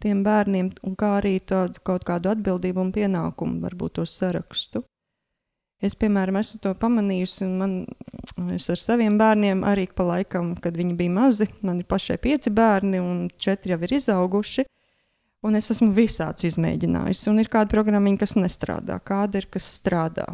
tiem 0.02 0.22
bērniem, 0.26 0.72
un 0.82 0.96
kā 0.98 1.16
arī 1.20 1.36
tādu 1.46 1.80
kaut 1.86 2.04
kādu 2.06 2.32
atbildību 2.32 2.82
un 2.82 2.90
pienākumu, 2.94 3.60
varbūt 3.62 4.00
to 4.00 4.06
sarakstu. 4.08 4.82
Es, 5.82 5.96
piemēram, 5.98 6.38
esmu 6.38 6.60
to 6.62 6.72
pamanījusi, 6.78 7.42
un 7.46 7.54
man, 7.58 7.72
es 8.54 8.68
ar 8.70 8.78
saviem 8.78 9.16
bērniem 9.18 9.64
arī 9.66 9.88
pa 9.90 10.06
laikam, 10.06 10.52
kad 10.62 10.76
viņi 10.78 10.94
bija 10.98 11.14
mazi, 11.14 11.48
man 11.66 11.80
ir 11.82 11.88
pašai 11.90 12.20
pieci 12.22 12.52
bērni, 12.54 13.00
un 13.02 13.24
četri 13.34 13.74
jau 13.74 13.80
ir 13.82 13.96
izauguši. 13.98 14.66
Un 15.42 15.58
es 15.58 15.72
esmu 15.74 15.88
visādus 15.90 16.46
izmēģinājusi, 16.52 17.26
un 17.32 17.42
ir 17.42 17.48
kāda 17.50 17.72
programma, 17.72 18.12
kas 18.14 18.36
nestrādā, 18.38 19.00
kāda 19.02 19.40
ir, 19.40 19.48
kas 19.50 19.66
strādā. 19.80 20.28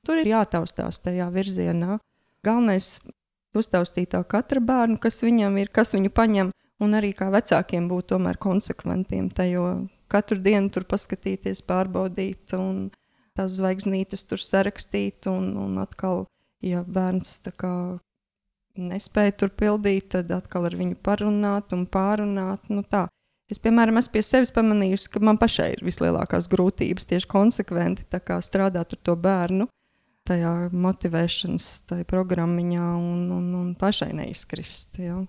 Tur 0.00 0.22
ir 0.22 0.30
jātaustās 0.30 1.02
tajā 1.04 1.26
virzienā. 1.34 1.98
Galvenais 2.46 2.94
ir 3.04 3.60
uztaustīt 3.60 4.14
tā 4.14 4.22
katra 4.24 4.62
bērnu, 4.64 4.96
kas 5.02 5.20
viņam 5.26 5.60
ir, 5.60 5.68
kas 5.68 5.92
viņu 5.92 6.08
paņem, 6.16 6.54
un 6.82 6.96
arī 6.98 7.12
kā 7.16 7.30
vecākiem 7.32 7.88
būt 7.90 8.12
tomēr 8.12 8.38
konsekventiem 8.40 9.30
tajā 9.34 9.66
katru 10.12 10.38
dienu 10.42 10.70
tur 10.72 10.86
paskatīties, 10.88 11.64
pārbaudīt. 11.66 12.54
Un, 12.58 12.88
tās 13.36 13.58
zvaigznītes 13.58 14.24
tur 14.28 14.42
sarakstīt, 14.42 15.28
un, 15.30 15.52
un 15.60 15.76
atkal, 15.82 16.24
ja 16.64 16.82
bērns 16.82 17.38
kā, 17.60 17.74
nespēja 18.76 19.36
tur 19.42 19.52
pildīt, 19.56 20.10
tad 20.16 20.32
atkal 20.34 20.68
ar 20.70 20.78
viņu 20.78 20.98
parunāt 21.04 21.76
un 21.76 21.86
pārunāt. 21.86 22.68
Nu, 22.72 22.82
tā. 22.82 23.06
es, 23.52 23.60
piemēram, 23.62 24.00
esmu 24.00 24.16
pie 24.16 24.24
sevis 24.26 24.52
pamanījusi, 24.56 25.12
ka 25.12 25.22
man 25.24 25.40
pašai 25.40 25.72
ir 25.76 25.84
vislielākās 25.86 26.50
grūtības 26.52 27.08
tieši 27.12 27.30
konsekventi 27.30 28.08
strādāt 28.40 28.96
ar 28.96 29.02
to 29.02 29.16
bērnu. 29.16 29.68
Tajā 30.26 30.72
motivēšanas 30.74 31.66
tajā 31.86 32.04
programmiņā 32.10 32.86
un, 32.98 33.28
un, 33.30 33.44
un 33.54 33.68
pašai 33.78 34.10
neizkrist. 34.16 34.98
Ja. 34.98 35.20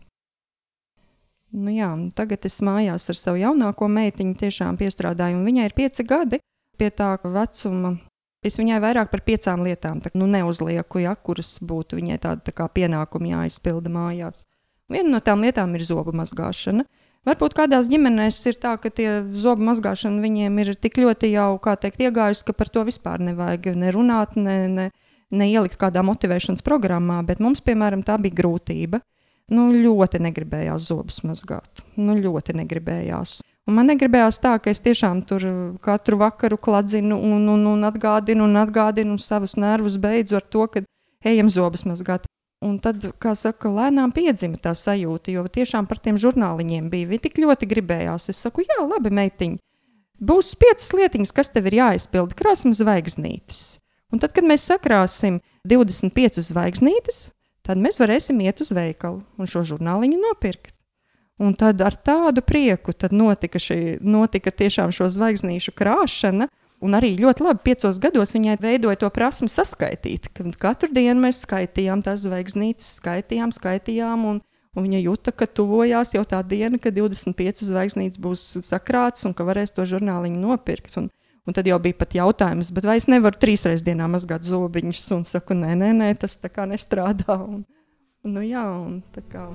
Nu, 1.57 1.71
jā, 1.73 1.89
nu 1.97 2.11
tagad 2.13 2.45
es 2.45 2.59
mājās 2.61 3.07
ar 3.09 3.17
savu 3.17 3.39
jaunāko 3.41 3.87
meitiņu 3.89 4.35
tiešām 4.37 4.77
piestrādāju, 4.77 5.39
un 5.39 5.47
viņai 5.47 5.65
ir 5.65 5.73
pieci 5.77 6.05
gadi 6.05 6.39
pie 6.77 6.91
tā 6.93 7.15
vecuma. 7.23 7.95
Es 8.45 8.59
viņai 8.59 8.77
vairāk 8.83 9.09
par 9.09 9.23
piecām 9.25 9.63
lietām 9.65 10.03
tā, 10.03 10.11
nu, 10.13 10.27
neuzlieku, 10.29 11.01
ja, 11.01 11.15
kuras 11.17 11.55
būtu 11.65 11.97
viņai 11.97 12.19
tāda 12.21 12.45
tā 12.45 12.53
kā 12.53 12.67
pienākumi 12.69 13.33
jāizpilda 13.33 13.89
mājās. 13.89 14.45
Viena 14.91 15.15
no 15.15 15.23
tām 15.23 15.41
lietām 15.43 15.73
ir 15.75 15.83
zobu 15.87 16.13
mazgāšana. 16.15 16.85
Varbūt 17.27 17.57
kādās 17.57 17.89
ģimenēs 17.91 18.37
ir 18.47 18.55
tā, 18.61 18.77
ka 18.79 18.93
tie 18.93 19.09
zobu 19.35 19.65
mazgāšana 19.67 20.21
viņiem 20.23 20.61
ir 20.63 20.71
tik 20.79 21.01
ļoti 21.01 21.33
jau, 21.33 21.57
teikt, 21.81 22.05
iegājusi, 22.05 22.45
ka 22.47 22.55
par 22.55 22.69
to 22.71 22.85
vispār 22.87 23.19
nevajag 23.19 23.73
ne 23.75 23.91
runāt, 23.91 24.37
ne, 24.39 24.57
ne, 24.71 24.85
ne 25.33 25.49
ielikt 25.49 25.75
kādā 25.81 26.05
motivēšanas 26.07 26.63
programmā, 26.63 27.19
bet 27.27 27.41
mums, 27.43 27.65
piemēram, 27.65 28.05
tā 28.05 28.15
bija 28.21 28.37
grūtība. 28.37 29.01
Nu, 29.47 29.69
ļoti 29.71 30.19
negribējās 30.19 30.89
zobus 30.89 31.21
mazgāt. 31.23 31.83
Nu, 31.95 32.17
ļoti 32.19 32.57
negribējās. 32.57 33.39
Un 33.67 33.77
man 33.79 33.87
negribējās 33.91 34.41
tā, 34.43 34.53
ka 34.63 34.71
es 34.71 34.81
tiešām 34.83 35.21
tur 35.27 35.43
uh, 35.47 35.59
katru 35.83 36.19
vakaru 36.19 36.57
kladzinu 36.59 37.15
un, 37.15 37.47
un, 37.51 37.63
un 37.71 37.87
atgādinu 37.87 38.43
un 38.47 38.59
atgādinu 38.59 39.15
savus 39.19 39.55
nervus 39.59 39.95
beidzu 40.03 40.39
ar 40.39 40.43
to, 40.47 40.65
ka 40.71 40.83
ejam 41.27 41.51
zobus 41.51 41.85
mazgāt. 41.87 42.27
Un 42.63 42.79
tad, 42.81 43.03
kā 43.21 43.35
saka, 43.37 43.69
lēnām 43.69 44.11
piedzima 44.15 44.57
tā 44.59 44.73
sajūta, 44.75 45.31
jo 45.35 45.43
tiešām 45.45 45.87
par 45.87 46.01
tiem 46.03 46.17
žurnāliņiem 46.19 46.87
bija. 46.91 47.09
Viņi 47.11 47.23
tik 47.27 47.39
ļoti 47.43 47.69
gribējās. 47.69 48.31
Es 48.33 48.41
saku, 48.41 48.65
jā, 48.65 48.79
labi, 48.81 49.13
meitiņ, 49.13 49.57
būs 50.27 50.55
piecas 50.59 50.89
lietiņas, 50.97 51.35
kas 51.37 51.53
tev 51.53 51.69
ir 51.69 51.77
jāizpilda. 51.83 52.35
Krāsim 52.39 52.73
zvaigznītes. 52.75 53.77
Un 54.11 54.23
tad, 54.23 54.33
kad 54.33 54.47
mēs 54.47 54.65
sakrāsim 54.71 55.41
25 55.67 56.41
zvaigznītes, 56.49 57.27
tad 57.67 57.79
mēs 57.83 57.99
varēsim 58.01 58.39
iet 58.45 58.63
uz 58.63 58.71
veikalu 58.75 59.21
un 59.37 59.49
šo 59.49 59.65
žurnāliņu 59.67 60.19
nopirkt. 60.23 60.73
Un 61.37 61.53
tad 61.53 61.81
ar 61.85 61.93
tādu 61.93 62.41
prieku 62.41 62.93
notika, 63.13 63.59
šī, 63.61 63.99
notika 64.01 64.49
tiešām 64.49 64.93
šo 64.95 65.09
zvaigznīšu 65.13 65.73
krāšana. 65.77 66.49
Un 66.81 66.93
arī 66.93 67.15
ļoti 67.17 67.41
labi, 67.45 67.63
piecos 67.65 67.97
gados 68.01 68.35
viņai 68.35 68.57
veidoja 68.61 68.99
to 69.01 69.09
prasmu 69.13 69.49
saskaitīt. 69.49 70.29
Katru 70.61 70.89
dienu 70.93 71.23
mēs 71.23 71.41
skaitījām 71.45 72.03
tās 72.05 72.25
zvaigznītes, 72.25 72.89
skaitījām, 72.99 73.53
skaitījām. 73.53 74.25
Un, 74.29 74.41
un 74.77 74.85
viņa 74.85 75.01
jūta, 75.01 75.33
ka 75.33 75.49
tuvojās 75.49 76.13
jau 76.13 76.25
tā 76.25 76.43
diena, 76.45 76.77
kad 76.81 76.97
25 76.97 77.65
zvaigznītes 77.65 78.21
būs 78.21 78.49
sakrātas 78.65 79.25
un 79.29 79.33
ka 79.37 79.45
varēs 79.45 79.73
to 79.73 79.85
žurnāliņu 79.89 80.41
nopirkt. 80.41 80.99
Un, 81.01 81.09
un 81.47 81.55
tad 81.55 81.69
jau 81.69 81.79
bija 81.81 81.97
pat 82.01 82.17
jautājums, 82.17 82.73
vai 82.85 82.97
es 82.99 83.07
nevaru 83.11 83.39
trīsreiz 83.39 83.85
dienā 83.87 84.09
mazgāt 84.11 84.47
zobiņus. 84.47 85.07
Un 85.17 85.25
saku, 85.27 85.57
nē, 85.57 85.73
nē, 85.79 85.93
nē 86.01 86.11
tas 86.19 86.37
tā 86.41 86.51
kā 86.51 86.67
nestrādā. 86.69 87.39
Un, 87.47 87.63
nu, 88.27 88.43
jā, 88.45 88.67
un 88.83 89.01
tā 89.15 89.23
kā. 89.31 89.47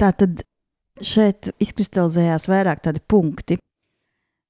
Tā 0.00 0.14
tad 0.16 0.40
šeit 1.04 1.50
izkristalizējās 1.60 2.46
vairāk 2.48 2.80
tādi 2.86 3.02
punkti. 3.04 3.58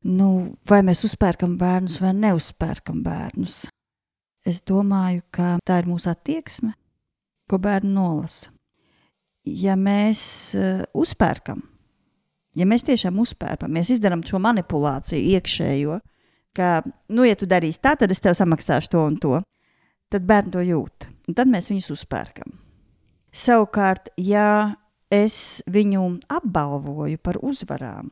Nu, 0.06 0.54
vai 0.70 0.78
mēs 0.86 1.02
uzpērkam 1.08 1.56
bērnus 1.60 1.98
vai 2.00 2.12
neuzpērkam 2.16 3.02
bērnus? 3.04 3.64
Es 4.46 4.62
domāju, 4.64 5.24
ka 5.34 5.56
tā 5.66 5.80
ir 5.82 5.90
mūsu 5.90 6.08
attieksme, 6.12 6.70
ko 7.50 7.58
bērni 7.60 7.90
nolasa. 7.92 8.54
Ja 9.44 9.74
mēs 9.76 10.22
uh, 10.54 10.84
uzpērkam, 10.96 11.60
ja 12.56 12.66
mēs 12.68 12.86
tiešām 12.86 13.18
uzpērkam, 13.20 13.72
mēs 13.74 13.90
izdarām 13.96 14.22
šo 14.26 14.38
manipulāciju 14.40 15.34
iekšējo, 15.34 15.98
ka, 16.56 16.72
nu, 17.10 17.26
ja 17.26 17.36
tu 17.36 17.48
darīsi 17.50 17.82
tā, 17.82 17.96
tad 17.98 18.14
es 18.14 18.22
tev 18.22 18.36
samaksāšu 18.38 18.92
to 18.94 19.02
un 19.02 19.18
to, 19.20 19.40
tad 20.12 20.28
bērni 20.28 20.54
to 20.54 20.62
jūt. 20.64 21.10
Un 21.28 21.36
tad 21.36 21.50
mēs 21.50 21.72
viņus 21.72 21.90
uzpērkam. 21.96 22.54
Savukārt, 23.34 24.12
ja 24.18 24.76
es 25.10 25.60
viņu 25.66 26.04
apbalvoju 26.30 27.18
par 27.22 27.40
uzvarām, 27.42 28.10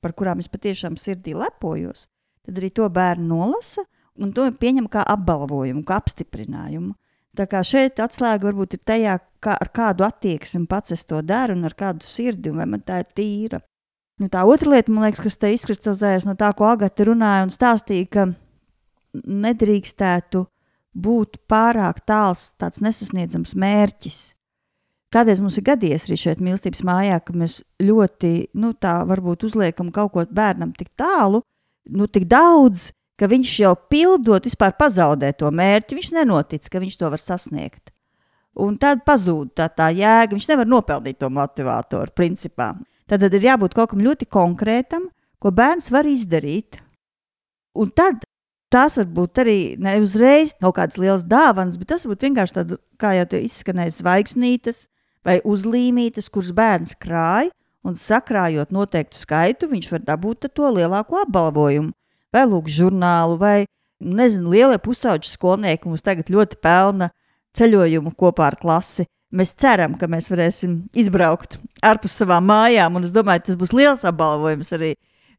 par 0.00 0.14
kurām 0.16 0.40
es 0.42 0.48
patiešām 0.48 0.96
sirdī 0.96 1.36
lepojos, 1.36 2.06
tad 2.46 2.58
arī 2.58 2.72
to 2.72 2.88
bērnu 2.88 3.28
nolasa 3.28 3.84
un 4.18 4.32
to 4.34 4.48
pieņem 4.50 4.88
kā 4.90 5.04
apbalvojumu, 5.06 5.84
kā 5.86 6.00
apstiprinājumu. 6.00 6.96
Tā 7.38 7.46
kā 7.46 7.60
šeit 7.62 8.00
atslēga 8.02 8.48
varbūt 8.48 8.74
ir 8.74 8.80
tajā, 8.88 9.18
kā, 9.44 9.54
ar 9.54 9.70
kādu 9.70 10.06
attieksmi 10.06 10.66
pats 10.66 10.96
es 10.96 11.04
to 11.06 11.20
daru 11.22 11.54
un 11.54 11.68
ar 11.68 11.76
kādu 11.78 12.06
sirdi, 12.08 12.50
vai 12.50 12.66
man 12.66 12.82
tā 12.82 13.04
ir 13.04 13.12
tīra. 13.14 13.60
Nu, 14.18 14.26
tā 14.32 14.42
otra 14.48 14.72
lieta, 14.72 14.90
man 14.90 15.06
liekas, 15.06 15.22
kas 15.22 15.38
te 15.38 15.52
izkristalizējas 15.54 16.26
no 16.26 16.34
tā, 16.34 16.50
ko 16.58 16.66
Agate 16.66 17.06
runāja 17.06 17.44
un 17.46 17.52
stāstīja, 17.54 18.08
ka 18.10 18.24
nedrīkstētu 19.14 20.42
būt 20.98 21.38
pārāk 21.50 22.02
tāls, 22.08 22.48
tāds 22.58 22.82
nesasniedzams 22.82 23.54
mērķis. 23.54 24.18
Kādreiz 25.14 25.40
mums 25.40 25.56
ir 25.56 25.64
gadījies 25.64 26.04
arī 26.04 26.16
šeit 26.20 26.40
mīlestības 26.44 26.82
mājā, 26.84 27.16
ka 27.24 27.32
mēs 27.32 27.62
ļoti, 27.80 28.32
nu 28.60 28.74
tā 28.76 28.98
varbūt 29.08 29.46
uzliekam 29.48 29.88
kaut 29.94 30.12
ko 30.12 30.24
bērnam 30.28 30.74
tik 30.76 30.90
tālu, 31.00 31.40
nu 31.88 32.08
tik 32.12 32.26
daudz, 32.28 32.90
ka 33.18 33.28
viņš 33.30 33.54
jau 33.62 33.74
pildot, 33.90 34.44
vispār 34.46 34.74
pazaudē 34.78 35.32
to 35.36 35.50
mērķi. 35.50 35.96
Viņš 35.98 36.10
nenotic, 36.14 36.68
ka 36.70 36.82
viņš 36.82 36.98
to 37.00 37.10
var 37.14 37.22
sasniegt. 37.22 37.90
Un 38.58 38.76
tad 38.80 39.04
pazūd 39.06 39.54
tā, 39.58 39.68
tā 39.70 39.88
jēga. 39.94 40.34
Viņš 40.34 40.48
nevar 40.50 40.68
nopelnīt 40.68 41.18
to 41.22 41.30
motivatoru, 41.32 42.14
principā. 42.14 42.72
Tad, 43.08 43.22
tad 43.24 43.34
ir 43.34 43.48
jābūt 43.48 43.76
kaut 43.78 43.92
kam 43.92 44.04
ļoti 44.04 44.28
konkrētam, 44.30 45.08
ko 45.40 45.54
bērns 45.54 45.88
var 45.94 46.06
izdarīt. 46.10 46.80
Un 47.78 47.90
tad 47.94 48.26
tās 48.72 48.98
var 49.00 49.08
būt 49.16 49.40
arī 49.40 49.58
ne 49.80 49.96
uzreiz 50.02 50.52
kaut 50.60 50.76
kādas 50.76 50.98
liels 51.00 51.24
dāvanas, 51.24 51.78
bet 51.80 51.94
tas 51.94 52.04
var 52.04 52.14
būt 52.14 52.28
vienkārši 52.28 52.56
tāds, 52.58 52.80
kā 53.00 53.14
jau 53.16 53.26
te 53.30 53.40
izskanēja, 53.46 53.96
zvaigznītes 54.02 54.84
vai 55.28 55.38
uzlīmītes, 55.44 56.30
kuras 56.32 56.52
bērns 56.56 56.96
krāj. 57.00 57.52
Un 57.86 57.94
sakrājot 57.96 58.72
noteiktu 58.74 59.16
skaitu, 59.16 59.68
viņš 59.70 59.86
var 59.92 60.02
dabūt 60.04 60.48
to 60.52 60.68
lielāko 60.74 61.22
apbalvojumu 61.22 61.94
vai 62.34 62.42
lūk, 62.44 62.66
žurnālu, 62.68 63.38
vai 63.40 63.68
nezinu, 64.02 64.50
lielie 64.52 64.78
pusauģi 64.82 65.30
skolnieki 65.30 65.88
mums 65.88 66.04
tagad 66.04 66.28
ļoti 66.32 66.58
pelna 66.62 67.10
ceļojumu 67.56 68.12
kopā 68.18 68.50
ar 68.50 68.58
klasi. 68.60 69.06
Mēs 69.34 69.52
ceram, 69.60 69.94
ka 70.00 70.08
mēs 70.08 70.30
varēsim 70.32 70.80
izbraukt 70.96 71.58
ārpus 71.84 72.16
savām 72.16 72.46
mājām, 72.48 72.96
un 72.96 73.04
es 73.04 73.12
domāju, 73.12 73.44
tas 73.48 73.58
būs 73.60 73.74
liels 73.76 74.04
apbalvojums 74.08 74.72
arī 74.76 74.94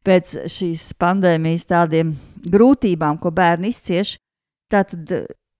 pēc 0.06 0.36
šīs 0.50 0.92
pandēmijas 1.00 1.66
tādiem 1.70 2.14
grūtībām, 2.50 3.18
ko 3.20 3.32
bērni 3.34 3.72
izcieš. 3.74 4.16
Tātad, 4.70 5.10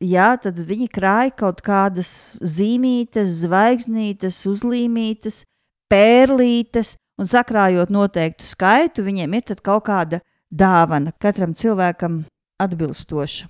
jā, 0.00 0.32
tad 0.40 0.58
viņi 0.66 0.88
krāja 0.92 1.34
kaut 1.44 1.60
kādas 1.64 2.36
zīmītes, 2.40 3.44
zvaigznītes, 3.44 4.42
uzlīmītes, 4.50 5.44
pērlītes, 5.90 6.96
un 7.20 7.28
sakrājot 7.28 7.92
noteiktu 7.92 8.46
skaitu, 8.48 9.04
viņiem 9.04 9.36
ir 9.36 9.60
kaut 9.60 9.84
kāda 9.88 10.22
dāvana 10.50 11.12
katram 11.20 11.52
cilvēkam 11.54 12.24
atbilstoša. 12.60 13.48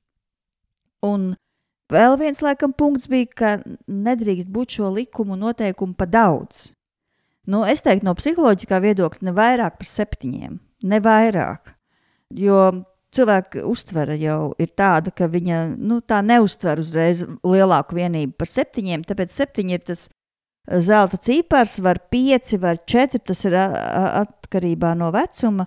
Un 1.06 1.32
vēl 1.90 2.18
viens 2.20 2.42
laikam 2.44 2.74
punkts 2.76 3.08
bija, 3.08 3.30
ka 3.30 3.54
nedrīkst 3.86 4.50
būt 4.52 4.76
šo 4.76 4.90
likumu 4.92 5.38
noteikumu 5.38 5.96
pa 5.96 6.06
daudz. 6.06 6.70
Nu, 7.50 7.64
es 7.64 7.80
teiktu, 7.82 8.04
no 8.06 8.14
psiholoģiskā 8.14 8.78
viedokļa 8.82 9.26
ne 9.26 9.32
vairāk 9.34 9.78
par 9.80 9.88
septiņiem, 9.88 10.58
ne 10.86 10.98
vairāk. 11.02 11.72
Jo 12.36 12.84
cilvēka 13.14 13.64
uztvere 13.66 14.16
jau 14.20 14.52
ir 14.60 14.70
tāda, 14.78 15.12
ka 15.14 15.28
viņa 15.30 15.60
nu, 15.76 16.00
tā 16.00 16.20
neuztver 16.24 16.80
uzreiz 16.82 17.24
lielāku 17.46 17.98
vienību 17.98 18.36
par 18.38 18.50
septiņiem, 18.50 19.04
tāpēc 19.08 19.34
septiņi 19.34 19.76
ir 19.76 19.84
tas 19.90 20.06
zelta 20.70 21.18
cipars, 21.18 21.78
var 21.82 21.98
pieci, 22.10 22.58
var 22.60 22.78
četri, 22.86 23.20
tas 23.24 23.44
ir 23.44 23.56
atkarībā 23.56 24.94
no 24.98 25.10
vecuma. 25.14 25.66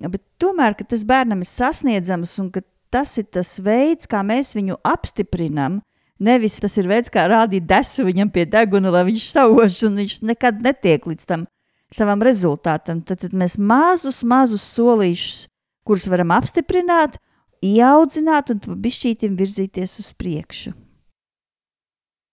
Bet 0.00 0.22
tomēr 0.40 0.74
tas 0.80 1.04
bērnam 1.06 1.42
ir 1.44 1.50
sasniedzams 1.50 2.38
un 2.42 2.50
tas 2.90 3.16
ir 3.20 3.28
tas 3.30 3.58
veids, 3.62 4.08
kā 4.10 4.22
mēs 4.26 4.54
viņu 4.56 4.80
apstiprinām. 4.86 5.80
Nevis 6.20 6.58
tas 6.60 6.76
ir 6.76 6.88
veids, 6.90 7.08
kā 7.12 7.24
rādīt 7.30 7.64
desu 7.68 8.04
viņam 8.04 8.28
pie 8.32 8.44
deguna, 8.48 8.90
lai 8.92 9.06
viņš 9.08 9.30
sauž, 9.32 9.78
un 9.88 10.02
viņš 10.02 10.18
nekad 10.28 10.60
netiek 10.64 11.06
līdz 11.08 11.28
tam 11.28 11.46
savam 11.92 12.20
rezultātam. 12.24 13.00
Tad, 13.06 13.22
tad 13.24 13.36
mēs 13.36 13.56
mazus, 13.56 14.20
mazus 14.26 14.66
solīšus, 14.74 15.46
kurus 15.86 16.06
varam 16.10 16.32
apstiprināt, 16.36 17.18
ieaudzināt 17.64 18.52
un 18.54 18.80
pišķītim 18.84 19.36
virzīties 19.38 19.98
uz 20.02 20.10
priekšu. 20.16 20.74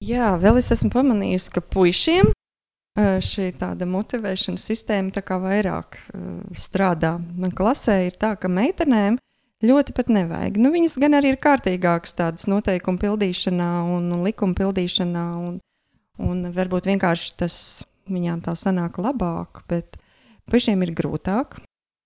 Jā, 0.06 0.36
vēl 0.38 0.60
es 0.60 0.70
esmu 0.76 0.92
pamanījusi, 0.94 1.54
ka 1.56 1.64
puišiem 1.74 2.30
šī 2.98 3.52
tāda 3.58 3.86
motivēšanas 3.90 4.66
sistēma 4.72 5.14
tā 5.14 5.22
kā 5.26 5.38
vairāk 5.42 6.00
strādā. 6.58 7.18
Klasē 7.58 8.04
ir 8.08 8.18
tā, 8.18 8.34
ka 8.38 8.50
meitenēm 8.50 9.18
ļoti 9.66 9.94
pat 9.98 10.10
nevajag. 10.14 10.60
Nu, 10.62 10.72
viņas 10.74 10.98
gan 11.02 11.18
arī 11.18 11.34
ir 11.34 11.42
kārtīgākas 11.42 12.18
tādas 12.18 12.48
noteikumu 12.50 13.02
pildīšanā 13.02 13.70
un, 13.94 14.10
un 14.14 14.26
likuma 14.26 14.58
pildīšanā, 14.58 15.28
un, 15.50 15.60
un 16.22 16.44
varbūt 16.54 16.90
vienkārši 16.90 17.34
tas 17.42 17.60
viņām 18.10 18.44
tā 18.46 18.54
sanāk 18.58 19.02
labāk, 19.02 19.64
bet 19.70 19.98
pašiem 20.52 20.86
ir 20.86 20.94
grūtāk, 20.98 21.58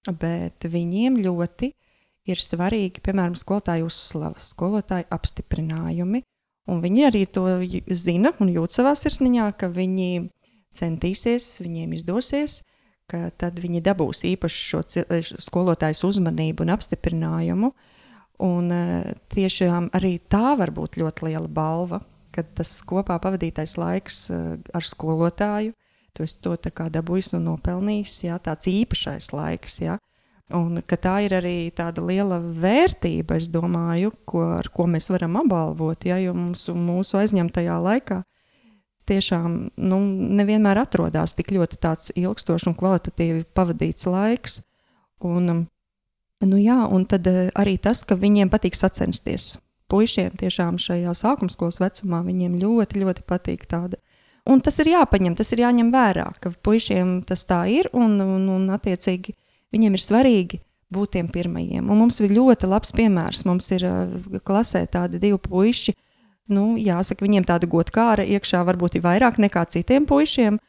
bet 0.10 0.66
viņiem 0.66 1.20
ļoti 1.22 1.72
ir 2.32 2.42
svarīgi, 2.42 3.02
piemēram, 3.04 3.38
skolotāju 3.38 3.88
uzslavas, 3.90 4.52
skolotāju 4.54 5.10
apstiprinājumi, 5.14 6.24
un 6.72 6.84
viņi 6.84 7.08
arī 7.08 7.24
to 7.30 7.46
zina 7.98 8.34
un 8.42 8.52
jūt 8.54 8.78
savā 8.78 8.94
sirsniņā, 8.98 9.48
ka 9.58 9.72
viņi 9.74 10.28
centīsies, 10.78 11.48
viņiem 11.64 11.96
izdosies, 11.98 12.62
ka 13.12 13.30
tad 13.36 13.60
viņi 13.60 13.82
dabūs 13.84 14.24
īpaši 14.30 14.62
šo 14.70 14.84
skolotāju 15.42 16.08
uzmanību 16.08 16.64
un 16.66 16.74
apstiprinājumu. 16.78 17.72
Un 18.42 18.72
e, 18.74 18.86
tiešām 19.36 19.92
arī 19.94 20.16
tā 20.32 20.56
var 20.58 20.72
būt 20.74 20.98
ļoti 20.98 21.28
liela 21.28 21.50
balva, 21.52 22.00
kad 22.34 22.48
tas 22.58 22.72
kopā 22.88 23.20
pavadītais 23.22 23.76
laiks 23.78 24.24
e, 24.34 24.40
ar 24.74 24.88
skolotāju, 24.88 25.76
tu 26.16 26.26
esi 26.28 26.40
to 26.44 26.56
dabūjis 26.56 27.34
un 27.38 27.46
nopelnījis, 27.50 28.24
jā, 28.28 28.40
tāds 28.40 28.68
īpašais 28.72 29.32
laiks. 29.34 29.82
Jā. 29.82 29.98
Un 30.52 30.82
tā 30.84 31.14
ir 31.24 31.36
arī 31.38 31.72
tāda 31.72 32.04
liela 32.04 32.42
vērtība, 32.42 33.38
es 33.40 33.48
domāju, 33.48 34.12
ko, 34.28 34.44
ar 34.58 34.68
ko 34.68 34.88
mēs 34.92 35.08
varam 35.14 35.38
apbalvot, 35.40 36.06
ja, 36.06 36.18
jo 36.20 36.36
mums, 36.36 36.68
mūsu 36.68 37.22
aizņemtajā 37.22 37.78
laikā 37.80 38.22
tiešām 39.12 39.58
nu, 39.82 40.00
nevienmēr 40.40 40.82
atrodas 40.84 41.36
tik 41.38 41.52
ļoti 41.56 41.80
ilgstošs 42.22 42.68
un 42.70 42.78
kvalitatīvi 42.78 43.46
pavadīts 43.56 44.08
laiks. 44.08 44.62
Un, 45.26 45.66
nu, 46.46 46.62
jā, 46.62 46.80
un 46.90 47.06
tad 47.10 47.28
uh, 47.30 47.50
arī 47.58 47.78
tas, 47.82 48.04
ka 48.08 48.18
viņiem 48.20 48.52
patīk 48.52 48.78
sacensties. 48.78 49.58
Puisiem 49.92 50.32
tiešām 50.40 50.80
šajā 50.80 51.14
sākuma 51.18 51.52
skolas 51.52 51.82
vecumā 51.82 52.22
viņiem 52.26 52.56
ļoti, 52.62 53.02
ļoti 53.04 53.26
patīk 53.28 53.68
tāda. 53.70 54.00
Un 54.50 54.62
tas 54.66 54.80
ir 54.82 54.90
jāpaņem, 54.96 55.36
tas 55.38 55.52
ir 55.54 55.62
jāņem 55.62 55.92
vērā, 55.94 56.32
ka 56.42 56.50
puišiem 56.66 57.20
tas 57.30 57.46
tā 57.46 57.62
ir 57.70 57.92
un, 57.94 58.18
un, 58.24 58.48
un 58.50 58.70
attiecīgi 58.74 59.36
viņiem 59.74 59.98
ir 59.98 60.02
svarīgi 60.02 60.62
būt 60.92 61.14
tiem 61.16 61.30
pirmajiem. 61.32 61.86
Un 61.86 62.00
mums 62.02 62.20
ir 62.20 62.34
ļoti 62.34 62.70
labs 62.70 62.92
piemērs. 62.98 63.46
Mums 63.48 63.70
ir 63.76 63.86
uh, 63.88 64.40
klasē 64.44 64.84
tādi 64.92 65.22
divi 65.22 65.38
puiši, 65.46 65.94
nu, 66.52 66.74
jāsaka, 66.82 67.24
viņiem 67.26 67.46
tāda 67.48 67.70
godkāra 67.70 68.26
iekšā 68.28 68.64
varbūt 68.68 68.98
ir 68.98 69.06
vairāk 69.06 69.40
nekā 69.40 69.64
citiem 69.72 70.10
puišiem. 70.10 70.60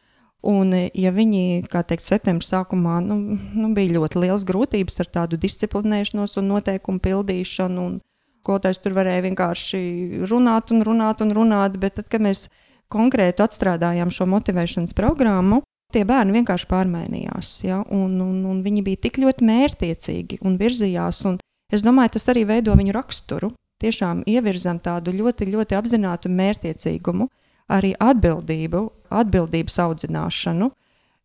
Un, 0.43 0.75
ja 0.75 1.13
viņi, 1.15 1.69
kā 1.71 1.85
teikt, 1.87 2.03
septembrī 2.03 2.45
sākumā 2.49 2.97
nu, 3.05 3.17
nu, 3.55 3.69
bija 3.77 3.95
ļoti 3.95 4.25
liels 4.25 4.43
grūtības 4.47 4.99
ar 5.05 5.11
tādu 5.17 5.39
disciplinēšanos 5.39 6.35
un 6.41 6.49
noteikumu 6.51 6.99
pildīšanu, 7.03 7.85
un 7.87 8.01
skolotājs 8.43 8.83
tur 8.83 8.97
varēja 8.97 9.23
vienkārši 9.29 9.83
runāt 10.27 10.75
un 10.75 10.83
runāt 10.83 11.23
un 11.23 11.31
runāt, 11.37 11.79
bet 11.79 12.01
tad, 12.01 12.11
kad 12.11 12.27
mēs 12.27 12.49
konkrēti 12.93 13.45
atstrādājām 13.45 14.13
šo 14.13 14.29
motivēšanas 14.31 14.95
programmu, 14.97 15.63
tie 15.93 16.05
bērni 16.09 16.37
vienkārši 16.39 16.69
pārmainījās. 16.71 17.57
Ja? 17.67 17.83
Un, 17.93 18.19
un, 18.25 18.45
un 18.49 18.61
viņi 18.65 18.85
bija 18.87 19.03
tik 19.09 19.21
ļoti 19.23 19.49
mērķiecīgi 19.49 20.41
un 20.47 20.57
virzījās. 20.61 21.25
Un 21.31 21.41
es 21.73 21.85
domāju, 21.85 22.17
tas 22.17 22.29
arī 22.33 22.47
veido 22.49 22.77
viņu 22.79 22.97
raksturu 22.97 23.53
tiešām 23.83 24.23
ievirzam 24.31 24.79
tādu 24.83 25.15
ļoti, 25.17 25.49
ļoti 25.51 25.77
apzinātu 25.79 26.31
mērķiecīgumu, 26.33 27.29
arī 27.73 27.93
atbildību, 27.99 28.85
atbildības 29.23 29.79
audzināšanu. 29.87 30.71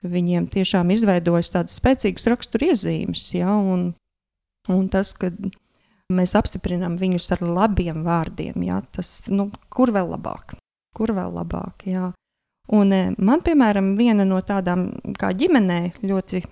Viņiem 0.08 0.46
tiešām 0.54 0.92
izveidojas 0.94 1.50
tādas 1.54 1.78
spēcīgas 1.80 2.28
raksturiezīmes, 2.30 3.24
ja, 3.34 3.56
un, 3.58 3.90
un 4.70 4.84
tas, 4.94 5.16
ka 5.18 5.32
mēs 6.14 6.36
apstiprinām 6.38 7.00
viņus 7.02 7.32
ar 7.34 7.42
labiem 7.42 8.04
vārdiem, 8.06 8.62
ja, 8.68 8.84
tas, 8.94 9.24
nu, 9.34 9.50
kur 9.74 9.92
vēl 9.96 10.14
labāk, 10.14 10.54
kur 10.98 11.14
vēl 11.16 11.36
labāk, 11.38 11.86
jā. 11.90 12.12
Un 12.74 12.92
e, 12.92 13.02
man, 13.24 13.44
piemēram, 13.46 13.94
viena 14.00 14.26
no 14.28 14.42
tādām 14.44 14.90
kā 15.20 15.32
ģimenē 15.38 15.80
ļoti 16.04 16.44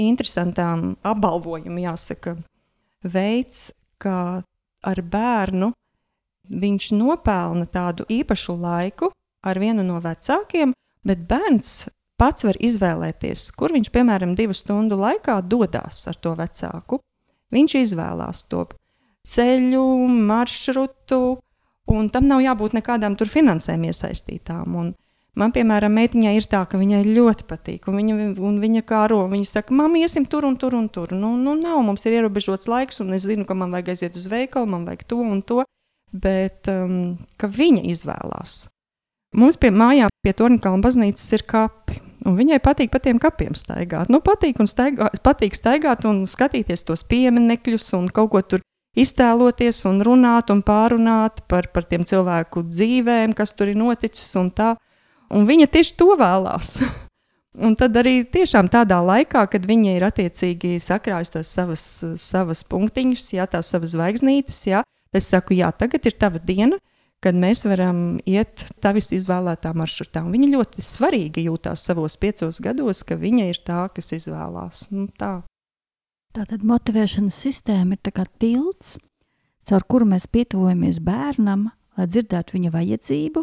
interesantām 0.00 0.94
apbalvojumiem, 1.02 1.80
jāsaka, 1.88 2.36
veids, 3.02 3.70
kā 4.00 4.42
ar 4.86 5.02
bērnu 5.12 5.72
viņš 6.50 6.92
nopelna 6.96 7.66
tādu 7.70 8.06
īpašu 8.10 8.56
laiku 8.60 9.10
ar 9.46 9.58
vienu 9.60 9.84
no 9.86 9.98
vecākiem, 10.02 10.74
bet 11.06 11.26
bērns 11.28 11.88
pats 12.20 12.44
var 12.44 12.58
izvēlēties, 12.60 13.50
kur 13.56 13.72
viņš, 13.72 13.90
piemēram, 13.94 14.34
divu 14.36 14.54
stundu 14.56 14.98
laikā 15.00 15.40
dodas 15.42 16.04
ar 16.10 16.18
to 16.20 16.34
vecāku. 16.36 17.00
Viņš 17.50 17.76
izvēlās 17.80 18.44
to 18.50 18.66
ceļu, 19.26 19.84
maršrutu, 20.28 21.40
un 21.92 22.08
tam 22.12 22.26
nav 22.30 22.42
jābūt 22.44 22.74
nekādām 22.78 23.16
tur 23.18 23.30
finansēm 23.30 23.84
iesaistītām. 23.88 24.76
Un 24.78 24.92
man, 25.38 25.54
piemēram, 25.54 25.94
meitiņai 25.96 26.34
ir 26.38 26.48
tā, 26.50 26.62
ka 26.68 26.80
viņai 26.80 27.02
ļoti 27.08 27.46
patīk, 27.50 27.88
un 27.90 28.00
viņa, 28.00 28.18
un 28.46 28.58
viņa 28.62 28.84
kāro, 28.88 29.22
viņa 29.30 29.52
saka, 29.52 29.76
mamma, 29.76 30.02
iesim 30.02 30.26
tur 30.30 30.46
un 30.48 30.58
tur 30.60 30.76
un 30.78 30.88
tur. 30.92 31.14
Nu, 31.16 31.34
nu 31.40 31.56
nav, 31.58 31.80
mums 31.86 32.06
ir 32.06 32.18
ierobežots 32.18 32.70
laiks, 32.70 33.00
un 33.04 33.14
es 33.16 33.28
zinu, 33.28 33.46
ka 33.48 33.56
man 33.58 33.74
vajag 33.74 33.94
aiziet 33.94 34.18
uz 34.18 34.26
veikalu, 34.30 34.70
man 34.74 34.86
vajag 34.88 35.06
to 35.10 35.22
un 35.24 35.42
to, 35.46 35.64
bet 36.10 36.70
um, 36.70 37.16
ka 37.40 37.50
viņa 37.50 37.86
izvēlās. 37.94 38.66
Mums 39.38 39.60
pie 39.62 39.70
mājām, 39.70 40.10
pie 40.26 40.32
Torņkalna 40.34 40.82
baznīcas 40.82 41.28
ir 41.36 41.44
kapi. 41.46 42.00
Un 42.26 42.34
viņai 42.36 42.58
patīk 42.60 42.90
pa 42.92 42.98
tiem 43.00 43.16
kapiem 43.22 43.54
staigāt. 43.56 44.10
Nu, 44.12 44.18
patīk, 44.20 44.58
staigāt, 44.68 45.22
patīk 45.24 45.54
staigāt 45.56 46.04
un 46.08 46.26
skatīties 46.28 46.82
tos 46.84 47.04
pieminekļus 47.08 47.94
un 47.96 48.10
kaut 48.12 48.32
ko 48.34 48.42
tur 48.44 48.64
iztēloties 48.98 49.84
un 49.88 50.00
runāt 50.06 50.50
un 50.50 50.62
pārunāt 50.66 51.44
par, 51.50 51.68
par 51.74 51.86
tiem 51.86 52.04
cilvēku 52.08 52.64
dzīvēm, 52.68 53.34
kas 53.38 53.54
tur 53.54 53.70
ir 53.70 53.78
noticis 53.78 54.34
un 54.40 54.50
tā. 54.50 54.74
Un 55.30 55.46
viņa 55.46 55.68
tieši 55.70 55.94
to 56.00 56.16
vēlās. 56.18 56.80
un 57.66 57.76
tad 57.78 57.96
arī 58.00 58.20
tiešām 58.26 58.70
tādā 58.72 58.98
laikā, 59.04 59.44
kad 59.52 59.66
viņa 59.66 59.96
ir 59.96 60.06
attiecīgi 60.08 60.78
sakrājusi 60.82 61.36
tos 61.38 61.54
savas, 61.54 61.88
savas 62.18 62.64
punktiņus, 62.66 63.32
jā, 63.38 63.46
tās 63.50 63.70
savas 63.70 63.94
zvaigznītes, 63.94 64.64
jā, 64.70 64.82
es 65.14 65.30
saku, 65.30 65.54
jā, 65.58 65.70
tagad 65.70 66.06
ir 66.10 66.18
tava 66.18 66.42
diena, 66.42 66.78
kad 67.20 67.36
mēs 67.36 67.66
varam 67.68 68.18
iet 68.28 68.64
tavis 68.80 69.10
izvēlētā 69.12 69.74
maršrutā. 69.76 70.24
Un 70.24 70.34
viņa 70.34 70.50
ļoti 70.54 70.84
svarīgi 70.84 71.46
jūtās 71.50 71.84
savos 71.84 72.16
piecos 72.20 72.62
gados, 72.64 73.04
ka 73.04 73.18
viņa 73.20 73.48
ir 73.50 73.60
tā, 73.66 73.84
kas 73.94 74.14
izvēlās. 74.16 74.88
Nu, 74.94 75.06
tā. 75.20 75.40
Tātad 76.30 76.62
motivēšanas 76.62 77.34
sistēma 77.42 77.96
ir 77.96 78.12
kā 78.14 78.22
tilts, 78.38 78.92
caur 79.66 79.82
kuru 79.90 80.06
mēs 80.12 80.28
pietuvojamies 80.30 81.00
bērnam, 81.02 81.64
lai 81.98 82.06
dzirdētu 82.06 82.54
viņa 82.54 82.70
vajadzību, 82.70 83.42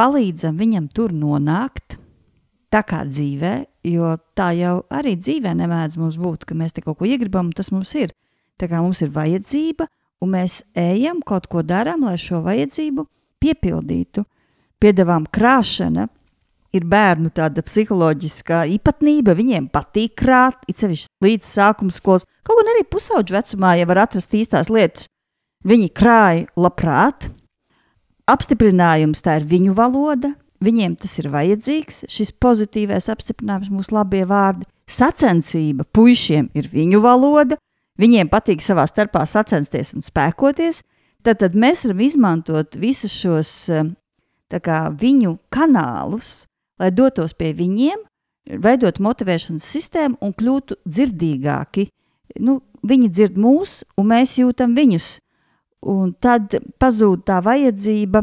palīdzam 0.00 0.56
viņam 0.56 0.86
tur 0.96 1.12
nonākt, 1.12 1.98
tā 2.72 2.80
kā 2.88 3.02
dzīvē, 3.04 3.52
jo 3.92 4.14
tā 4.32 4.48
jau 4.56 4.78
arī 4.88 5.18
dzīvē 5.20 5.52
nemēdz 5.58 5.98
mums 6.00 6.16
būt, 6.16 6.46
ka 6.48 6.56
mēs 6.56 6.72
te 6.72 6.80
kaut 6.80 6.96
ko 7.02 7.10
iegribam, 7.10 7.52
tas 7.52 7.68
mums 7.76 7.92
ir. 8.00 8.16
Tā 8.56 8.70
kā 8.72 8.80
mums 8.80 9.04
ir 9.04 9.12
vajadzība, 9.12 9.84
un 10.24 10.32
mēs 10.32 10.62
ejam, 10.72 11.20
kaut 11.20 11.50
ko 11.52 11.60
darām, 11.60 12.06
lai 12.08 12.16
šo 12.16 12.40
vajadzību 12.46 13.04
piepildītu. 13.44 14.24
Piedāvām 14.80 15.28
krāšana 15.28 16.08
ir 16.76 16.86
bērnu 16.88 17.30
tāda 17.34 17.64
psiholoģiskā 17.64 18.64
īpatnība. 18.76 19.36
Viņiem 19.38 19.68
patīk 19.72 20.16
krāt, 20.22 20.62
it 20.70 20.82
sevišķi 20.82 21.24
līdz 21.24 21.48
sākuma 21.48 21.94
skolas. 21.94 22.26
Kaut 22.46 22.60
gan 22.60 22.72
arī 22.74 22.84
pusauģu 22.88 23.36
vecumā, 23.36 23.76
ja 23.78 23.88
var 23.88 24.04
atrast 24.06 24.34
īstās 24.36 24.72
lietas, 24.72 25.08
viņi 25.68 25.90
krāja 25.94 26.46
labprāt. 26.56 27.28
Apstiprinājums 28.30 29.24
tā 29.24 29.40
ir 29.40 29.48
viņu 29.50 29.74
valoda, 29.76 30.32
viņiem 30.62 30.94
tas 31.00 31.16
ir 31.20 31.28
vajadzīgs. 31.32 32.04
Šis 32.10 32.32
pozitīvais 32.42 33.10
apstiprinājums, 33.12 33.72
mūsu 33.72 33.96
labie 33.96 34.22
vārdi, 34.28 34.66
sacensība 34.88 35.86
puišiem 35.92 36.50
ir 36.56 36.70
viņu 36.72 37.02
valoda, 37.04 37.58
viņiem 38.00 38.30
patīk 38.32 38.62
savā 38.64 38.86
starpā 38.88 39.26
sacensties 39.28 39.92
un 39.96 40.04
spēkoties, 40.04 40.82
tad, 41.26 41.42
tad 41.42 41.58
mēs 41.58 41.84
varam 41.86 42.06
izmantot 42.06 42.78
visus 42.80 43.12
šos 43.14 43.52
kā, 44.62 44.78
viņu 44.92 45.36
kanālus, 45.52 46.42
lai 46.82 46.90
dotos 46.94 47.34
pie 47.38 47.52
viņiem, 47.56 48.02
veidot 48.62 48.98
motivēšanas 49.02 49.66
sistēmu 49.76 50.18
un 50.20 50.34
kļūtu 50.34 50.80
dzirdīgāki. 50.82 51.86
Nu, 52.42 52.60
viņi 52.82 53.10
dzird 53.12 53.38
mūs, 53.38 53.82
un 53.98 54.10
mēs 54.10 54.38
jūtam 54.40 54.74
viņus. 54.76 55.16
Un 55.92 56.12
tad 56.22 56.54
pazūd 56.82 57.24
tā 57.26 57.40
vajadzība 57.42 58.22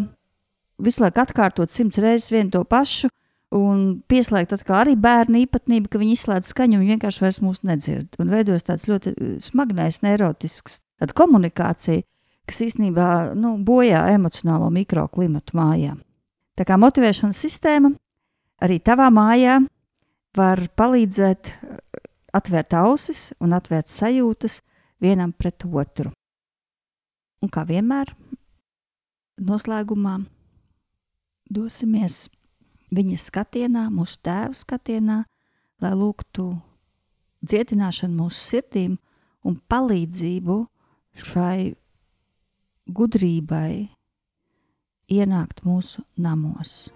visu 0.79 1.03
laiku 1.03 1.23
atkārtot 1.23 1.71
simts 1.71 1.99
reizes 1.99 2.31
vienu 2.31 2.53
to 2.53 2.63
pašu, 2.67 3.09
un 3.55 4.01
pieslēgt 4.09 4.53
atkal 4.55 4.83
arī 4.83 4.93
bērnu 4.99 5.41
īpatnību, 5.43 5.89
ka 5.89 6.01
viņi 6.01 6.15
izslēdz 6.15 6.51
skaņu 6.53 6.79
un 6.79 6.91
vienkārši 6.93 7.23
vairs 7.23 7.41
mūs 7.43 7.63
nedzird. 7.67 8.13
Un 8.21 8.29
veidojas 8.31 8.67
tāds 8.67 8.87
ļoti 8.89 9.15
uh, 9.15 9.33
smagnējs, 9.43 10.03
neirotisks 10.05 10.79
komunikācija, 11.15 12.03
kas 12.49 12.61
īstenībā 12.65 13.09
nu, 13.39 13.55
bojā 13.63 14.05
emocionālo 14.13 14.69
mikroklimatu 14.73 15.55
mājā. 15.57 15.95
Tā 16.59 16.65
kā 16.67 16.75
motivēšanas 16.79 17.39
sistēma 17.39 17.93
arī 18.63 18.79
tavā 18.83 19.09
mājā 19.13 19.59
var 20.37 20.61
palīdzēt 20.77 21.51
uh, 21.51 21.77
atvērt 22.35 22.75
ausis 22.77 23.29
un 23.41 23.55
atvērt 23.57 23.89
sajūtas 23.91 24.59
vienam 25.01 25.33
pret 25.33 25.65
otru. 25.65 26.11
Un 27.39 27.51
kā 27.51 27.63
vienmēr, 27.67 28.11
noslēgumā 29.39 30.17
dosimies 31.49 32.27
viņa 32.93 33.19
skatienā, 33.23 33.87
mūsu 33.93 34.19
tēva 34.25 34.57
skatienā, 34.57 35.21
lai 35.79 35.93
lūgtu 35.95 36.49
dziedināšanu 37.45 38.19
mūsu 38.19 38.43
sirdīm 38.51 38.97
un 39.47 39.59
palīdzību 39.71 40.59
šai 41.23 41.71
gudrībai 42.89 43.71
ienākt 45.09 45.63
mūsu 45.65 46.03
namos. 46.19 46.89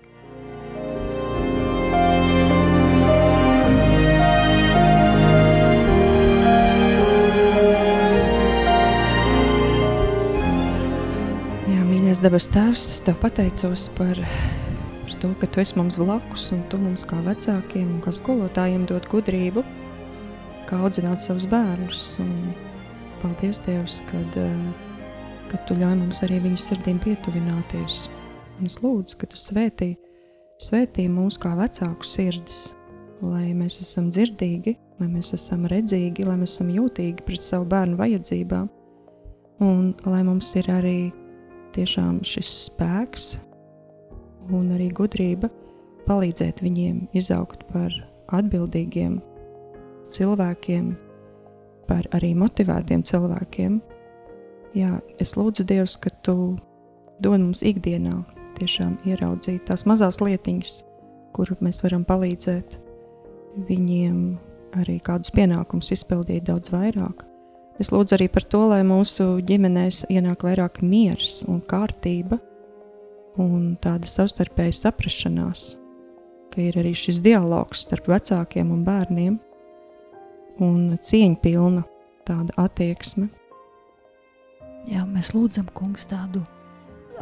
Dabas 12.23 12.45
tēvs, 12.47 12.85
es 12.87 13.01
tev 13.03 13.17
pateicos 13.19 13.89
par 13.97 14.15
to, 15.19 15.33
ka 15.41 15.47
tu 15.51 15.59
esi 15.59 15.75
mums 15.75 15.97
blakus 15.99 16.45
un 16.55 16.61
tu 16.71 16.77
mums 16.79 17.03
kā 17.03 17.17
vecākiem 17.25 17.87
un 17.97 17.97
kā 18.03 18.13
skolotājiem 18.15 18.85
dod 18.87 19.09
gudrību, 19.11 19.59
kā 20.69 20.77
audzināt 20.85 21.19
savus 21.19 21.43
bērnus. 21.51 22.03
Un 22.23 22.53
paldies, 23.19 23.59
Dievs, 23.65 23.97
kad, 24.07 24.37
eh, 24.39 24.93
kad 25.49 25.65
tu 25.67 25.75
ļauj 25.75 25.97
mums 25.99 26.21
arī 26.23 26.37
viņu 26.45 26.61
sirdīm 26.63 27.01
pietuvināties. 27.03 28.05
Un 28.55 28.71
es 28.71 28.79
lūdzu, 28.79 29.17
ka 29.19 29.27
tu 29.27 29.35
svētī, 29.41 29.97
svētī 30.63 31.09
mūs 31.11 31.35
kā 31.35 31.51
vecāku 31.59 32.07
sirdis, 32.07 32.71
lai 33.19 33.51
mēs 33.51 33.81
esam 33.81 34.07
dzirdīgi, 34.11 34.77
lai 35.01 35.09
mēs 35.09 35.33
esam 35.35 35.67
redzīgi, 35.67 36.23
lai 36.29 36.37
mēs 36.37 36.55
esam 36.55 36.71
jūtīgi 36.71 37.25
pret 37.25 37.43
savu 37.43 37.67
bērnu 37.67 37.99
vajadzībām. 37.99 38.69
Un 39.59 39.93
lai 40.05 40.23
mums 40.23 40.55
ir 40.55 40.71
arī 40.71 41.11
tiešām 41.75 42.21
šis 42.27 42.49
spēks, 42.67 43.33
un 44.53 44.71
arī 44.75 44.89
gudrība 44.95 45.49
palīdzēt 46.07 46.61
viņiem 46.63 47.07
izaugt 47.15 47.63
par 47.71 47.93
atbildīgiem 48.33 49.19
cilvēkiem, 50.13 50.93
par 51.87 52.07
arī 52.15 52.33
motivētiem 52.37 53.03
cilvēkiem. 53.07 53.81
Jā, 54.77 54.97
es 55.21 55.35
lūdzu 55.37 55.65
Dievs, 55.69 55.97
ka 56.01 56.11
Tu 56.25 56.35
dod 57.23 57.39
mums 57.39 57.63
ikdienā 57.65 58.23
tiešām 58.57 58.97
ieraudzīt 59.07 59.67
tās 59.69 59.85
mazās 59.89 60.19
lietiņas, 60.21 60.79
kur 61.33 61.53
mēs 61.63 61.83
varam 61.85 62.05
palīdzēt 62.07 62.79
viņiem 63.69 64.17
arī 64.81 64.97
kādus 65.05 65.33
pienākumus 65.33 65.93
izpildīt 65.93 66.47
daudz 66.49 66.73
vairāk. 66.73 67.25
Es 67.81 67.89
lūdzu 67.89 68.17
arī 68.17 68.27
par 68.29 68.45
to, 68.45 68.61
lai 68.69 68.83
mūsu 68.85 69.39
ģimenēs 69.45 70.03
ienāk 70.13 70.45
vairāk 70.45 70.81
miers 70.85 71.41
un 71.49 71.61
kārtība, 71.65 72.37
un 73.41 73.73
tāda 73.81 74.09
savstarpēja 74.09 74.75
saprašanās, 74.77 75.71
ka 76.53 76.61
ir 76.61 76.77
arī 76.77 76.93
šis 76.97 77.23
dialogs 77.25 77.87
starp 77.87 78.11
vecākiem 78.13 78.69
un 78.75 78.83
bērniem, 78.85 79.39
un 80.61 80.99
cieņpilna 81.01 81.81
tāda 82.27 82.53
attieksme. 82.61 83.31
Jā, 84.91 85.07
mēs 85.09 85.33
lūdzam, 85.33 85.65
kungs, 85.73 86.05
tādu 86.11 86.43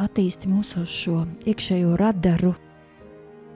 attīsti 0.02 0.50
mūsu 0.52 0.84
šo 0.88 1.24
iekšējo 1.48 1.96
radaru, 2.00 2.56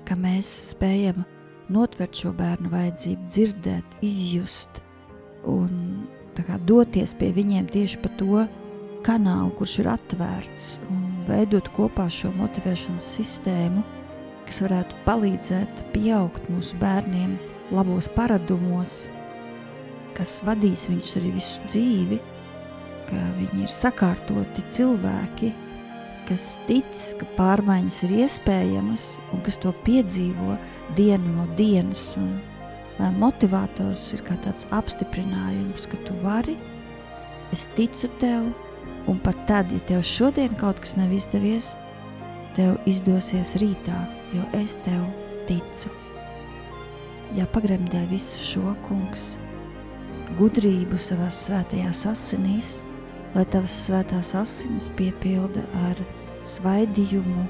ka 0.08 0.16
mēs 0.20 0.48
spējam 0.72 1.26
notvert 1.74 2.16
šo 2.16 2.32
bērnu 2.38 2.70
vajadzību, 2.72 3.30
dzirdēt, 3.32 3.98
izjust 4.06 4.80
un 5.50 6.06
doties 6.66 7.14
pie 7.16 7.32
viņiem 7.32 7.68
tieši 7.72 8.00
pa 8.04 8.10
to 8.20 8.46
kanālu, 9.06 9.52
kurš 9.58 9.80
ir 9.84 9.90
atvērts 9.94 10.80
un 10.90 11.04
veidot 11.28 11.68
kopā 11.76 12.08
šo 12.10 12.32
motivēšanas 12.36 13.06
sistēmu, 13.18 13.84
kas 14.46 14.62
varētu 14.62 14.96
palīdzēt 15.06 15.86
pieaugt 15.94 16.50
mūsu 16.50 16.78
bērniem 16.82 17.38
labos 17.74 18.10
paradumos, 18.16 19.06
kas 20.18 20.42
vadīs 20.46 20.88
viņus 20.90 21.14
arī 21.20 21.32
visu 21.36 21.70
dzīvi, 21.70 22.20
ka 23.10 23.22
viņi 23.40 23.66
ir 23.66 23.72
sakārtoti 23.72 24.66
cilvēki, 24.74 25.52
kas 26.30 26.56
tic, 26.66 26.94
ka 27.20 27.28
pārmaiņas 27.38 28.02
ir 28.08 28.16
iespējamas 28.24 29.08
un 29.34 29.44
kas 29.46 29.60
to 29.62 29.74
piedzīvo 29.86 30.58
dienu 30.98 31.36
no 31.38 31.46
dienas. 31.58 32.14
Un, 32.18 32.40
lai 33.00 33.10
motivators 33.16 34.12
ir 34.16 34.24
kā 34.28 34.38
tāds 34.44 34.68
apstiprinājums, 34.76 35.88
ka 35.92 36.00
tu 36.08 36.16
vari, 36.24 36.56
es 37.54 37.68
ticu 37.76 38.10
tev, 38.22 38.48
Un 39.06 39.20
pat 39.22 39.38
tad, 39.46 39.70
ja 39.70 39.80
tev 39.86 40.02
šodien 40.02 40.56
kaut 40.58 40.80
kas 40.82 40.96
nav 40.98 41.12
izdevies, 41.14 41.76
tev 42.58 42.80
izdosies 42.90 43.54
rītā, 43.62 44.00
jo 44.34 44.46
es 44.58 44.80
tev 44.86 45.04
ticu. 45.46 45.92
Ja 47.38 47.46
pagremdē 47.54 48.02
visu 48.10 48.40
šo 48.42 48.74
kungs, 48.88 49.36
gudrību 50.40 50.98
savās 51.02 51.44
svētajās 51.46 52.02
asinīs, 52.10 52.72
lai 53.36 53.46
tavas 53.54 53.76
svētās 53.86 54.34
asinis 54.40 54.90
piepilda 54.98 55.68
ar 55.86 56.02
svaidījumu, 56.56 57.46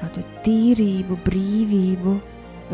tādu 0.00 0.26
tīrību, 0.42 1.20
brīvību, 1.28 2.16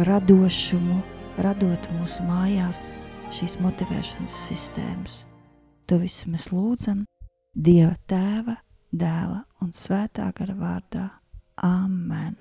radošumu, 0.09 1.03
radot 1.45 1.89
mūsu 1.97 2.25
mājās 2.27 2.91
šīs 3.35 3.59
motivēšanas 3.65 4.37
sistēmas. 4.49 5.25
To 5.87 6.01
visu 6.03 6.31
mēs 6.33 6.51
lūdzam 6.55 7.05
Dieva 7.55 7.95
Tēva, 8.09 8.57
Dēla 8.93 9.45
un 9.63 9.73
Svētā 9.75 10.31
gara 10.37 10.57
vārdā. 10.59 11.07
Amen! 11.65 12.37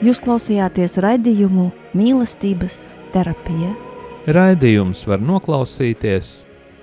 Jūs 0.00 0.16
klausījāties 0.24 0.96
raidījumu 1.04 1.66
mīlestības 1.92 2.86
terapija. 3.12 3.89
Raidījums 4.28 5.06
var 5.08 5.22
noklausīties 5.24 6.42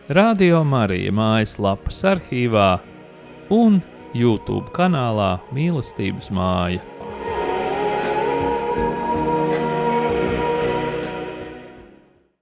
Radio 0.09 0.63
Marija 0.65 1.11
mājaslapas 1.13 1.99
arhīvā 2.09 2.79
un 3.53 3.77
YouTube 4.17 4.73
kanālā 4.73 5.35
Mīlestības 5.53 6.31
māja. 6.33 6.81